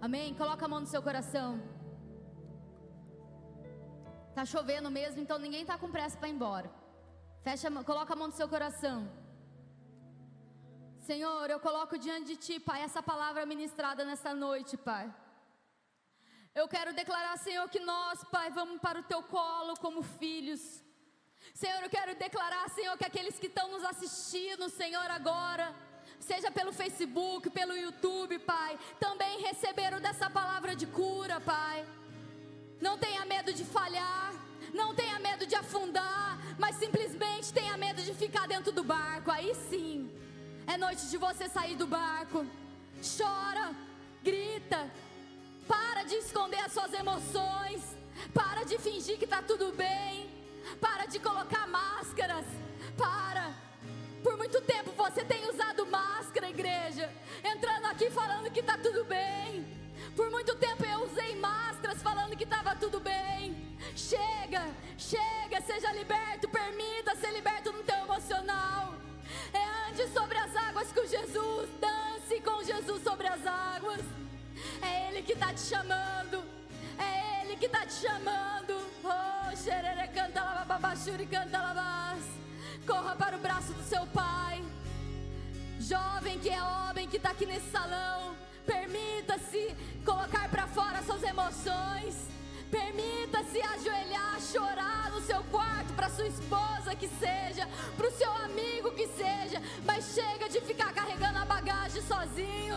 Amém? 0.00 0.34
Coloca 0.34 0.64
a 0.64 0.68
mão 0.72 0.80
no 0.80 0.90
seu 0.94 1.02
coração. 1.08 1.50
Tá 4.34 4.44
chovendo 4.44 4.90
mesmo, 4.90 5.20
então 5.20 5.38
ninguém 5.38 5.64
tá 5.64 5.78
com 5.78 5.94
pressa 5.96 6.18
para 6.18 6.28
ir 6.28 6.32
embora. 6.32 6.68
Fecha, 7.44 7.70
coloca 7.84 8.12
a 8.12 8.16
mão 8.16 8.26
no 8.26 8.38
seu 8.40 8.48
coração. 8.48 8.98
Senhor, 10.98 11.48
eu 11.48 11.60
coloco 11.60 11.96
diante 11.96 12.26
de 12.32 12.36
ti, 12.44 12.58
Pai, 12.58 12.82
essa 12.82 13.00
palavra 13.00 13.46
ministrada 13.46 14.04
nessa 14.04 14.34
noite, 14.34 14.76
Pai. 14.76 15.06
Eu 16.60 16.66
quero 16.66 16.92
declarar, 16.92 17.36
Senhor, 17.38 17.68
que 17.68 17.78
nós, 17.78 18.24
Pai, 18.24 18.50
vamos 18.50 18.80
para 18.80 18.98
o 18.98 19.08
teu 19.14 19.22
colo 19.22 19.74
como 19.78 20.02
filhos. 20.02 20.62
Senhor, 21.54 21.82
eu 21.82 21.90
quero 21.90 22.14
declarar, 22.14 22.68
Senhor, 22.70 22.96
que 22.96 23.04
aqueles 23.04 23.38
que 23.38 23.46
estão 23.46 23.70
nos 23.70 23.84
assistindo, 23.84 24.68
Senhor, 24.68 25.10
agora, 25.10 25.74
seja 26.18 26.50
pelo 26.50 26.72
Facebook, 26.72 27.50
pelo 27.50 27.76
YouTube, 27.76 28.38
Pai, 28.38 28.78
também 28.98 29.40
receberam 29.42 30.00
dessa 30.00 30.30
palavra 30.30 30.74
de 30.74 30.86
cura, 30.86 31.40
Pai. 31.40 31.86
Não 32.80 32.96
tenha 32.96 33.24
medo 33.24 33.52
de 33.52 33.64
falhar, 33.64 34.32
não 34.72 34.94
tenha 34.94 35.18
medo 35.18 35.46
de 35.46 35.54
afundar, 35.54 36.38
mas 36.58 36.76
simplesmente 36.76 37.52
tenha 37.52 37.76
medo 37.76 38.00
de 38.02 38.14
ficar 38.14 38.46
dentro 38.46 38.72
do 38.72 38.82
barco. 38.82 39.30
Aí 39.30 39.54
sim, 39.68 40.10
é 40.66 40.76
noite 40.76 41.06
de 41.10 41.16
você 41.16 41.48
sair 41.48 41.76
do 41.76 41.86
barco. 41.86 42.46
Chora, 43.16 43.74
grita, 44.22 44.90
para 45.66 46.04
de 46.04 46.16
esconder 46.16 46.60
as 46.60 46.72
suas 46.72 46.92
emoções, 46.92 47.82
para 48.32 48.64
de 48.64 48.78
fingir 48.78 49.18
que 49.18 49.24
está 49.24 49.42
tudo 49.42 49.72
bem. 49.72 50.39
De 51.10 51.18
colocar 51.18 51.66
máscaras. 51.66 52.46
Para. 52.96 53.52
Por 54.22 54.36
muito 54.36 54.60
tempo 54.60 54.92
você 54.92 55.24
tem 55.24 55.44
usado 55.50 55.84
máscara, 55.86 56.48
igreja. 56.48 57.12
Entrando 57.42 57.86
aqui 57.86 58.08
falando 58.10 58.50
que 58.52 58.60
está 58.60 58.78
tudo 58.78 59.04
bem. 59.04 59.66
Por 60.14 60.30
muito 60.30 60.54
tempo 60.56 60.84
eu 60.84 61.04
usei 61.06 61.34
máscaras 61.34 62.00
falando 62.00 62.36
que 62.36 62.44
estava 62.44 62.76
tudo 62.76 63.00
bem. 63.00 63.76
Chega, 63.96 64.62
chega, 64.96 65.60
seja 65.62 65.92
liberto. 65.92 66.48
Permita 66.48 67.16
ser 67.16 67.32
liberto 67.32 67.72
no 67.72 67.82
teu 67.82 67.96
emocional. 67.96 68.94
É 69.52 69.90
ande 69.90 70.06
sobre 70.12 70.38
as 70.38 70.54
águas 70.54 70.92
com 70.92 71.04
Jesus. 71.06 71.68
Dance 71.80 72.40
com 72.40 72.62
Jesus 72.62 73.02
sobre 73.02 73.26
as 73.26 73.44
águas. 73.44 74.00
É 74.80 75.08
Ele 75.08 75.22
que 75.22 75.32
está 75.32 75.52
te 75.52 75.60
chamando. 75.60 76.59
É 77.00 77.42
Ele 77.42 77.56
que 77.56 77.66
está 77.66 77.86
te 77.86 77.94
chamando. 77.94 78.74
Oh, 79.02 79.56
xerere 79.56 80.08
canta 80.08 80.42
lavababachuri 80.42 81.26
canta 81.26 81.60
lavas. 81.60 82.22
Corra 82.86 83.16
para 83.16 83.36
o 83.36 83.40
braço 83.40 83.72
do 83.72 83.82
seu 83.82 84.06
pai. 84.08 84.62
Jovem 85.80 86.38
que 86.38 86.50
é 86.50 86.62
homem 86.62 87.08
que 87.08 87.16
está 87.16 87.30
aqui 87.30 87.46
nesse 87.46 87.70
salão. 87.70 88.36
Permita-se 88.66 89.74
colocar 90.04 90.48
para 90.48 90.66
fora 90.66 91.02
suas 91.02 91.22
emoções. 91.22 92.14
Permita-se 92.70 93.60
ajoelhar, 93.60 94.40
chorar 94.40 95.10
no 95.10 95.20
seu 95.22 95.42
quarto 95.44 95.92
para 95.94 96.08
sua 96.08 96.28
esposa 96.28 96.94
que 96.94 97.08
seja, 97.08 97.68
para 97.96 98.06
o 98.06 98.12
seu 98.12 98.32
amigo 98.44 98.92
que 98.92 99.08
seja, 99.08 99.60
mas 99.84 100.14
chega 100.14 100.48
de 100.48 100.60
ficar 100.60 100.92
carregando 100.92 101.38
a 101.38 101.44
bagagem 101.44 102.00
sozinho. 102.02 102.76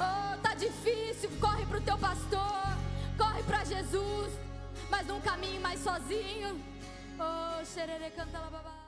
Oh, 0.00 0.38
tá 0.42 0.54
difícil, 0.54 1.28
corre 1.38 1.66
pro 1.66 1.82
teu 1.82 1.98
pastor, 1.98 2.64
corre 3.16 3.42
para 3.44 3.64
Jesus, 3.64 4.32
mas 4.90 5.06
num 5.06 5.20
caminho 5.20 5.60
mais 5.60 5.80
sozinho. 5.80 6.60
Oh, 7.18 7.64
xerere 7.64 8.10
canta 8.10 8.38
lá 8.38 8.50
babá. 8.50 8.81